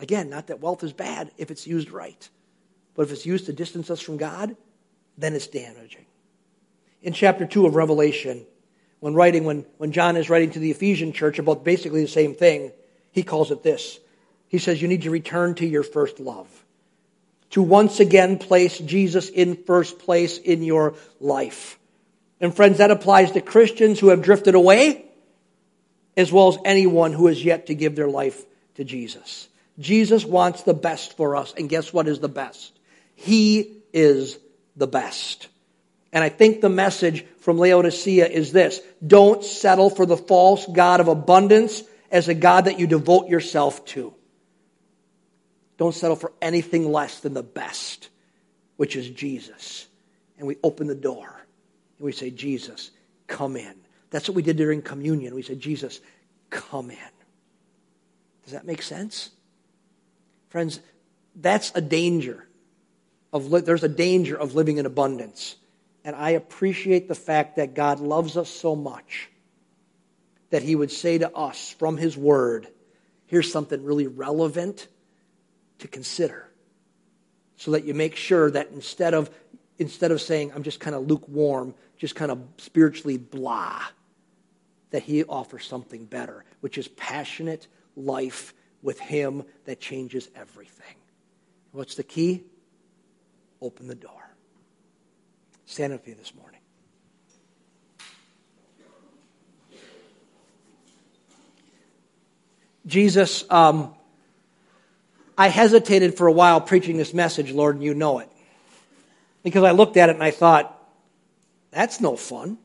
Again, 0.00 0.30
not 0.30 0.46
that 0.46 0.60
wealth 0.60 0.82
is 0.82 0.94
bad 0.94 1.30
if 1.36 1.50
it's 1.50 1.66
used 1.66 1.90
right, 1.90 2.26
but 2.94 3.02
if 3.02 3.12
it's 3.12 3.26
used 3.26 3.44
to 3.46 3.52
distance 3.52 3.90
us 3.90 4.00
from 4.00 4.16
God, 4.16 4.56
then 5.18 5.34
it's 5.34 5.46
damaging. 5.46 6.06
In 7.02 7.12
chapter 7.12 7.44
2 7.44 7.66
of 7.66 7.74
Revelation, 7.74 8.46
when 9.00 9.12
writing, 9.12 9.44
when, 9.44 9.66
when 9.76 9.92
John 9.92 10.16
is 10.16 10.30
writing 10.30 10.52
to 10.52 10.58
the 10.58 10.70
Ephesian 10.70 11.12
church 11.12 11.38
about 11.38 11.64
basically 11.64 12.00
the 12.00 12.08
same 12.08 12.34
thing, 12.34 12.72
he 13.12 13.22
calls 13.22 13.50
it 13.50 13.62
this. 13.62 14.00
He 14.48 14.56
says, 14.56 14.80
You 14.80 14.88
need 14.88 15.02
to 15.02 15.10
return 15.10 15.54
to 15.56 15.66
your 15.66 15.82
first 15.82 16.18
love. 16.18 16.63
To 17.54 17.62
once 17.62 18.00
again 18.00 18.38
place 18.38 18.78
Jesus 18.78 19.28
in 19.28 19.56
first 19.56 19.98
place 19.98 20.38
in 20.38 20.62
your 20.62 20.94
life. 21.20 21.78
And 22.40 22.54
friends, 22.54 22.78
that 22.78 22.90
applies 22.90 23.32
to 23.32 23.40
Christians 23.40 23.98
who 23.98 24.08
have 24.08 24.22
drifted 24.22 24.54
away 24.54 25.04
as 26.16 26.32
well 26.32 26.48
as 26.48 26.58
anyone 26.64 27.12
who 27.12 27.28
has 27.28 27.44
yet 27.44 27.66
to 27.66 27.74
give 27.74 27.96
their 27.96 28.08
life 28.08 28.44
to 28.74 28.84
Jesus. 28.84 29.48
Jesus 29.78 30.24
wants 30.24 30.62
the 30.62 30.74
best 30.74 31.16
for 31.16 31.36
us, 31.36 31.54
and 31.56 31.68
guess 31.68 31.92
what 31.92 32.08
is 32.08 32.20
the 32.20 32.28
best? 32.28 32.72
He 33.14 33.82
is 33.92 34.38
the 34.76 34.86
best. 34.86 35.48
And 36.12 36.22
I 36.22 36.28
think 36.28 36.60
the 36.60 36.68
message 36.68 37.24
from 37.38 37.58
Laodicea 37.58 38.26
is 38.26 38.52
this 38.52 38.80
don't 39.04 39.44
settle 39.44 39.90
for 39.90 40.06
the 40.06 40.16
false 40.16 40.66
God 40.66 41.00
of 41.00 41.08
abundance 41.08 41.82
as 42.10 42.28
a 42.28 42.34
God 42.34 42.66
that 42.66 42.78
you 42.78 42.86
devote 42.86 43.28
yourself 43.28 43.84
to. 43.86 44.14
Don't 45.76 45.94
settle 45.94 46.16
for 46.16 46.32
anything 46.40 46.90
less 46.90 47.20
than 47.20 47.34
the 47.34 47.42
best, 47.42 48.08
which 48.76 48.96
is 48.96 49.08
Jesus. 49.10 49.86
And 50.38 50.46
we 50.46 50.56
open 50.62 50.86
the 50.86 50.94
door 50.94 51.46
and 51.98 52.04
we 52.04 52.12
say, 52.12 52.30
Jesus, 52.30 52.90
come 53.26 53.56
in. 53.56 53.74
That's 54.10 54.28
what 54.28 54.36
we 54.36 54.42
did 54.42 54.56
during 54.56 54.82
communion. 54.82 55.34
We 55.34 55.42
said, 55.42 55.60
Jesus, 55.60 56.00
come 56.50 56.90
in. 56.90 56.98
Does 58.44 58.52
that 58.52 58.66
make 58.66 58.82
sense? 58.82 59.30
Friends, 60.50 60.80
that's 61.34 61.72
a 61.74 61.80
danger. 61.80 62.46
Of 63.32 63.50
li- 63.50 63.62
there's 63.62 63.82
a 63.82 63.88
danger 63.88 64.36
of 64.36 64.54
living 64.54 64.76
in 64.76 64.86
abundance. 64.86 65.56
And 66.04 66.14
I 66.14 66.30
appreciate 66.30 67.08
the 67.08 67.14
fact 67.16 67.56
that 67.56 67.74
God 67.74 67.98
loves 67.98 68.36
us 68.36 68.48
so 68.48 68.76
much 68.76 69.30
that 70.50 70.62
He 70.62 70.76
would 70.76 70.92
say 70.92 71.18
to 71.18 71.34
us 71.34 71.70
from 71.78 71.96
His 71.96 72.16
Word, 72.16 72.68
here's 73.26 73.50
something 73.50 73.82
really 73.82 74.06
relevant 74.06 74.86
to 75.78 75.88
consider. 75.88 76.48
So 77.56 77.70
that 77.72 77.84
you 77.84 77.94
make 77.94 78.16
sure 78.16 78.50
that 78.50 78.70
instead 78.72 79.14
of, 79.14 79.30
instead 79.78 80.10
of 80.10 80.20
saying, 80.20 80.52
I'm 80.54 80.62
just 80.62 80.80
kind 80.80 80.96
of 80.96 81.06
lukewarm, 81.06 81.74
just 81.96 82.14
kind 82.14 82.30
of 82.30 82.40
spiritually 82.58 83.16
blah, 83.16 83.82
that 84.90 85.02
He 85.02 85.24
offers 85.24 85.66
something 85.66 86.04
better, 86.04 86.44
which 86.60 86.78
is 86.78 86.88
passionate 86.88 87.66
life 87.96 88.54
with 88.82 88.98
Him 89.00 89.44
that 89.64 89.80
changes 89.80 90.28
everything. 90.34 90.96
What's 91.72 91.94
the 91.94 92.02
key? 92.02 92.44
Open 93.60 93.86
the 93.86 93.94
door. 93.94 94.10
Stand 95.66 95.92
up 95.92 96.04
here 96.04 96.14
this 96.14 96.34
morning. 96.34 96.60
Jesus, 102.86 103.44
um, 103.48 103.94
I 105.36 105.48
hesitated 105.48 106.16
for 106.16 106.26
a 106.26 106.32
while 106.32 106.60
preaching 106.60 106.96
this 106.96 107.12
message, 107.12 107.52
Lord, 107.52 107.76
and 107.76 107.84
you 107.84 107.94
know 107.94 108.20
it. 108.20 108.28
Because 109.42 109.64
I 109.64 109.72
looked 109.72 109.96
at 109.96 110.08
it 110.08 110.14
and 110.14 110.24
I 110.24 110.30
thought, 110.30 110.70
that's 111.70 112.00
no 112.00 112.16
fun. 112.16 112.58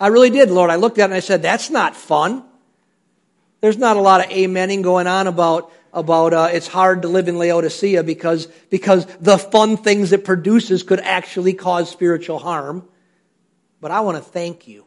I 0.00 0.08
really 0.08 0.30
did, 0.30 0.50
Lord. 0.50 0.70
I 0.70 0.76
looked 0.76 0.98
at 0.98 1.02
it 1.02 1.04
and 1.06 1.14
I 1.14 1.20
said, 1.20 1.42
that's 1.42 1.70
not 1.70 1.94
fun. 1.94 2.44
There's 3.60 3.78
not 3.78 3.96
a 3.96 4.00
lot 4.00 4.24
of 4.24 4.30
amening 4.30 4.82
going 4.82 5.06
on 5.06 5.26
about 5.26 5.72
about 5.94 6.34
uh, 6.34 6.48
it's 6.52 6.66
hard 6.66 7.02
to 7.02 7.08
live 7.08 7.28
in 7.28 7.38
Laodicea 7.38 8.02
because, 8.02 8.46
because 8.68 9.06
the 9.20 9.38
fun 9.38 9.76
things 9.76 10.12
it 10.12 10.24
produces 10.24 10.82
could 10.82 10.98
actually 10.98 11.54
cause 11.54 11.88
spiritual 11.88 12.40
harm. 12.40 12.86
But 13.80 13.92
I 13.92 14.00
want 14.00 14.18
to 14.18 14.22
thank 14.22 14.66
you 14.66 14.83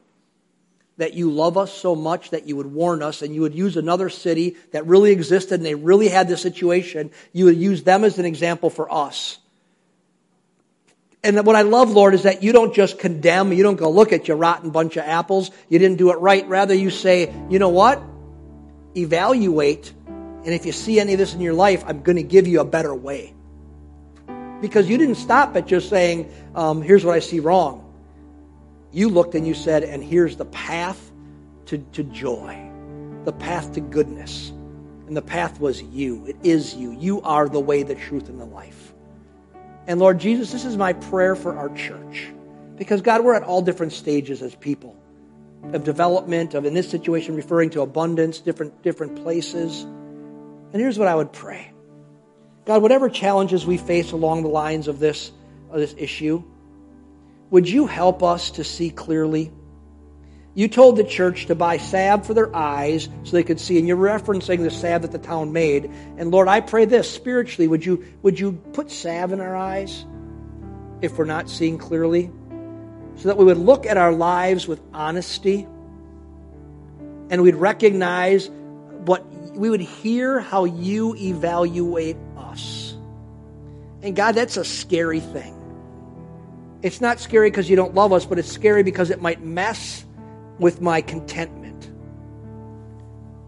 that 0.97 1.13
you 1.13 1.31
love 1.31 1.57
us 1.57 1.73
so 1.73 1.95
much 1.95 2.31
that 2.31 2.47
you 2.47 2.55
would 2.55 2.67
warn 2.67 3.03
us 3.03 3.21
and 3.21 3.33
you 3.33 3.41
would 3.41 3.55
use 3.55 3.77
another 3.77 4.09
city 4.09 4.57
that 4.71 4.85
really 4.87 5.11
existed 5.11 5.55
and 5.55 5.65
they 5.65 5.75
really 5.75 6.07
had 6.07 6.27
this 6.27 6.41
situation. 6.41 7.11
You 7.33 7.45
would 7.45 7.57
use 7.57 7.83
them 7.83 8.03
as 8.03 8.17
an 8.17 8.25
example 8.25 8.69
for 8.69 8.91
us. 8.91 9.37
And 11.23 11.45
what 11.45 11.55
I 11.55 11.63
love, 11.63 11.91
Lord, 11.91 12.13
is 12.13 12.23
that 12.23 12.43
you 12.43 12.51
don't 12.51 12.73
just 12.73 12.99
condemn. 12.99 13.51
You 13.51 13.63
don't 13.63 13.75
go, 13.75 13.89
look 13.89 14.13
at 14.13 14.27
you 14.27 14.35
rotten 14.35 14.69
bunch 14.69 14.97
of 14.97 15.03
apples. 15.03 15.51
You 15.69 15.79
didn't 15.79 15.97
do 15.97 16.11
it 16.11 16.15
right. 16.15 16.47
Rather, 16.47 16.73
you 16.73 16.89
say, 16.89 17.33
you 17.49 17.59
know 17.59 17.69
what? 17.69 18.01
Evaluate 18.95 19.93
and 20.47 20.53
if 20.53 20.65
you 20.65 20.71
see 20.71 20.97
any 20.97 21.11
of 21.11 21.19
this 21.19 21.33
in 21.33 21.41
your 21.41 21.53
life, 21.53 21.83
I'm 21.85 22.03
going 22.03 22.15
to 22.15 22.23
give 22.23 22.47
you 22.47 22.61
a 22.61 22.63
better 22.63 22.95
way. 22.95 23.33
Because 24.61 24.89
you 24.89 24.97
didn't 24.97 25.15
stop 25.15 25.53
at 25.57 25.67
just 25.67 25.89
saying, 25.89 26.31
um, 26.55 26.81
here's 26.81 27.03
what 27.03 27.15
I 27.15 27.19
see 27.19 27.41
wrong. 27.41 27.86
You 28.91 29.09
looked 29.09 29.35
and 29.35 29.45
you 29.45 29.53
said, 29.53 29.83
and 29.83 30.03
here's 30.03 30.37
the 30.37 30.45
path 30.45 31.11
to, 31.67 31.77
to 31.77 32.03
joy, 32.03 32.71
the 33.25 33.33
path 33.33 33.73
to 33.73 33.81
goodness. 33.81 34.51
And 35.07 35.15
the 35.15 35.21
path 35.21 35.59
was 35.59 35.81
you. 35.81 36.25
It 36.25 36.37
is 36.43 36.75
you. 36.75 36.91
You 36.91 37.21
are 37.21 37.47
the 37.47 37.59
way, 37.59 37.83
the 37.83 37.95
truth, 37.95 38.27
and 38.27 38.39
the 38.39 38.45
life. 38.45 38.93
And 39.87 39.99
Lord 39.99 40.19
Jesus, 40.19 40.51
this 40.51 40.65
is 40.65 40.75
my 40.75 40.93
prayer 40.93 41.35
for 41.35 41.55
our 41.55 41.69
church. 41.69 42.27
Because 42.75 43.01
God, 43.01 43.23
we're 43.23 43.35
at 43.35 43.43
all 43.43 43.61
different 43.61 43.93
stages 43.93 44.41
as 44.41 44.53
people 44.53 44.95
of 45.73 45.83
development, 45.83 46.53
of 46.53 46.65
in 46.65 46.73
this 46.73 46.89
situation 46.89 47.35
referring 47.35 47.69
to 47.71 47.81
abundance, 47.81 48.39
different, 48.39 48.81
different 48.83 49.23
places. 49.23 49.83
And 49.83 50.73
here's 50.73 50.99
what 50.99 51.07
I 51.07 51.15
would 51.15 51.31
pray 51.31 51.71
God, 52.65 52.81
whatever 52.81 53.09
challenges 53.09 53.65
we 53.65 53.77
face 53.77 54.11
along 54.11 54.43
the 54.43 54.49
lines 54.49 54.87
of 54.87 54.99
this, 54.99 55.31
of 55.69 55.79
this 55.79 55.95
issue, 55.97 56.43
would 57.49 57.69
you 57.69 57.87
help 57.87 58.23
us 58.23 58.51
to 58.51 58.63
see 58.63 58.89
clearly? 58.89 59.51
You 60.53 60.67
told 60.67 60.97
the 60.97 61.03
church 61.03 61.45
to 61.45 61.55
buy 61.55 61.77
salve 61.77 62.25
for 62.25 62.33
their 62.33 62.53
eyes 62.55 63.07
so 63.23 63.31
they 63.31 63.43
could 63.43 63.59
see, 63.59 63.77
and 63.77 63.87
you're 63.87 63.95
referencing 63.95 64.63
the 64.63 64.71
salve 64.71 65.03
that 65.03 65.11
the 65.11 65.19
town 65.19 65.53
made. 65.53 65.85
And 66.17 66.31
Lord, 66.31 66.47
I 66.47 66.61
pray 66.61 66.85
this 66.85 67.09
spiritually, 67.09 67.67
would 67.67 67.85
you, 67.85 68.03
would 68.23 68.39
you 68.39 68.53
put 68.73 68.89
salve 68.89 69.33
in 69.33 69.39
our 69.39 69.55
eyes 69.55 70.03
if 71.01 71.17
we're 71.17 71.25
not 71.25 71.49
seeing 71.49 71.77
clearly? 71.77 72.31
So 73.17 73.29
that 73.29 73.37
we 73.37 73.45
would 73.45 73.57
look 73.57 73.85
at 73.85 73.97
our 73.97 74.11
lives 74.11 74.67
with 74.67 74.81
honesty 74.93 75.67
and 77.29 77.41
we'd 77.41 77.55
recognize 77.55 78.49
what 78.49 79.25
we 79.55 79.69
would 79.69 79.81
hear 79.81 80.39
how 80.39 80.65
you 80.65 81.15
evaluate 81.15 82.17
us. 82.37 82.95
And 84.01 84.15
God, 84.15 84.33
that's 84.33 84.57
a 84.57 84.65
scary 84.65 85.19
thing. 85.19 85.56
It's 86.81 87.01
not 87.01 87.19
scary 87.19 87.49
because 87.49 87.69
you 87.69 87.75
don't 87.75 87.95
love 87.95 88.13
us, 88.13 88.25
but 88.25 88.39
it's 88.39 88.51
scary 88.51 88.83
because 88.83 89.09
it 89.09 89.21
might 89.21 89.41
mess 89.41 90.05
with 90.59 90.81
my 90.81 91.01
contentment. 91.01 91.85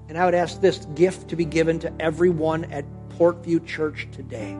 And 0.07 0.17
I 0.17 0.25
would 0.25 0.33
ask 0.33 0.59
this 0.61 0.85
gift 0.95 1.29
to 1.29 1.35
be 1.35 1.45
given 1.45 1.79
to 1.79 1.93
everyone 2.01 2.65
at 2.65 2.85
Portview 3.17 3.65
Church 3.65 4.07
today. 4.11 4.57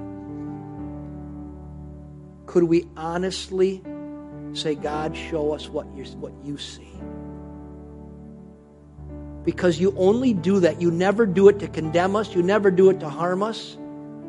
Could 2.45 2.63
we 2.63 2.87
honestly 2.95 3.81
say, 4.53 4.75
God, 4.75 5.15
show 5.15 5.53
us 5.53 5.69
what 5.69 5.87
you, 5.95 6.03
what 6.03 6.33
you 6.43 6.57
see? 6.57 6.89
because 9.49 9.79
you 9.79 9.93
only 9.97 10.33
do 10.33 10.59
that. 10.59 10.79
You 10.81 10.91
never 10.91 11.25
do 11.25 11.47
it 11.47 11.59
to 11.59 11.67
condemn 11.67 12.15
us, 12.15 12.35
you 12.35 12.43
never 12.43 12.69
do 12.69 12.89
it 12.89 12.99
to 12.99 13.09
harm 13.09 13.41
us. 13.41 13.77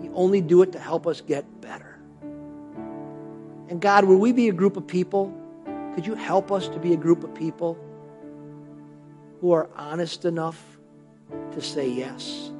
You 0.03 0.11
only 0.14 0.40
do 0.40 0.62
it 0.62 0.72
to 0.72 0.79
help 0.79 1.07
us 1.07 1.20
get 1.20 1.44
better. 1.61 1.89
And 3.71 3.81
God, 3.81 4.05
will 4.05 4.19
we 4.19 4.33
be 4.33 4.49
a 4.49 4.53
group 4.53 4.77
of 4.77 4.87
people? 4.87 5.35
Could 5.95 6.07
you 6.07 6.15
help 6.15 6.53
us 6.53 6.69
to 6.69 6.79
be 6.79 6.93
a 6.93 6.97
group 6.97 7.25
of 7.25 7.35
people 7.35 7.79
who 9.41 9.53
are 9.53 9.71
honest 9.77 10.27
enough 10.27 10.63
to 11.53 11.63
say 11.63 11.89
yes 11.89 12.51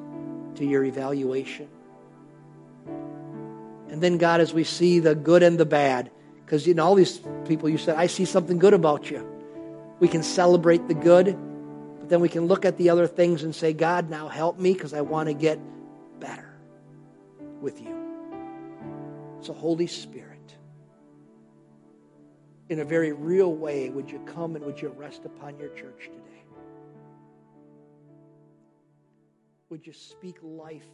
to 0.55 0.65
your 0.65 0.85
evaluation? 0.85 1.69
And 3.89 4.01
then, 4.01 4.17
God, 4.17 4.41
as 4.41 4.55
we 4.55 4.65
see 4.65 5.01
the 5.01 5.15
good 5.15 5.43
and 5.43 5.59
the 5.59 5.67
bad, 5.67 6.11
because 6.47 6.67
know, 6.67 6.87
all 6.87 6.95
these 6.95 7.21
people 7.47 7.69
you 7.69 7.77
said, 7.77 7.97
I 7.97 8.07
see 8.07 8.25
something 8.25 8.59
good 8.59 8.73
about 8.73 9.11
you. 9.11 9.27
We 9.99 10.09
can 10.09 10.23
celebrate 10.23 10.89
the 10.89 10.95
good 10.95 11.37
but 12.01 12.09
then 12.09 12.21
we 12.21 12.31
can 12.31 12.47
look 12.47 12.65
at 12.65 12.79
the 12.79 12.89
other 12.89 13.07
things 13.07 13.43
and 13.45 13.55
say, 13.55 13.75
God, 13.75 14.09
now 14.09 14.29
help 14.29 14.59
me 14.59 14.73
because 14.73 14.95
I 14.95 15.03
want 15.03 15.29
to 15.29 15.35
get 15.35 15.61
better 16.19 16.59
with 17.61 17.81
you. 17.81 17.95
So, 19.43 19.53
Holy 19.53 19.87
Spirit, 19.87 20.30
in 22.71 22.79
a 22.79 22.85
very 22.85 23.11
real 23.11 23.53
way, 23.53 23.91
would 23.91 24.09
you 24.09 24.21
come 24.21 24.55
and 24.55 24.65
would 24.65 24.81
you 24.81 24.89
rest 24.91 25.25
upon 25.25 25.59
your 25.59 25.71
church 25.71 26.05
today? 26.05 26.45
Would 29.71 29.85
you 29.85 29.93
speak 29.93 30.39
life 30.41 30.87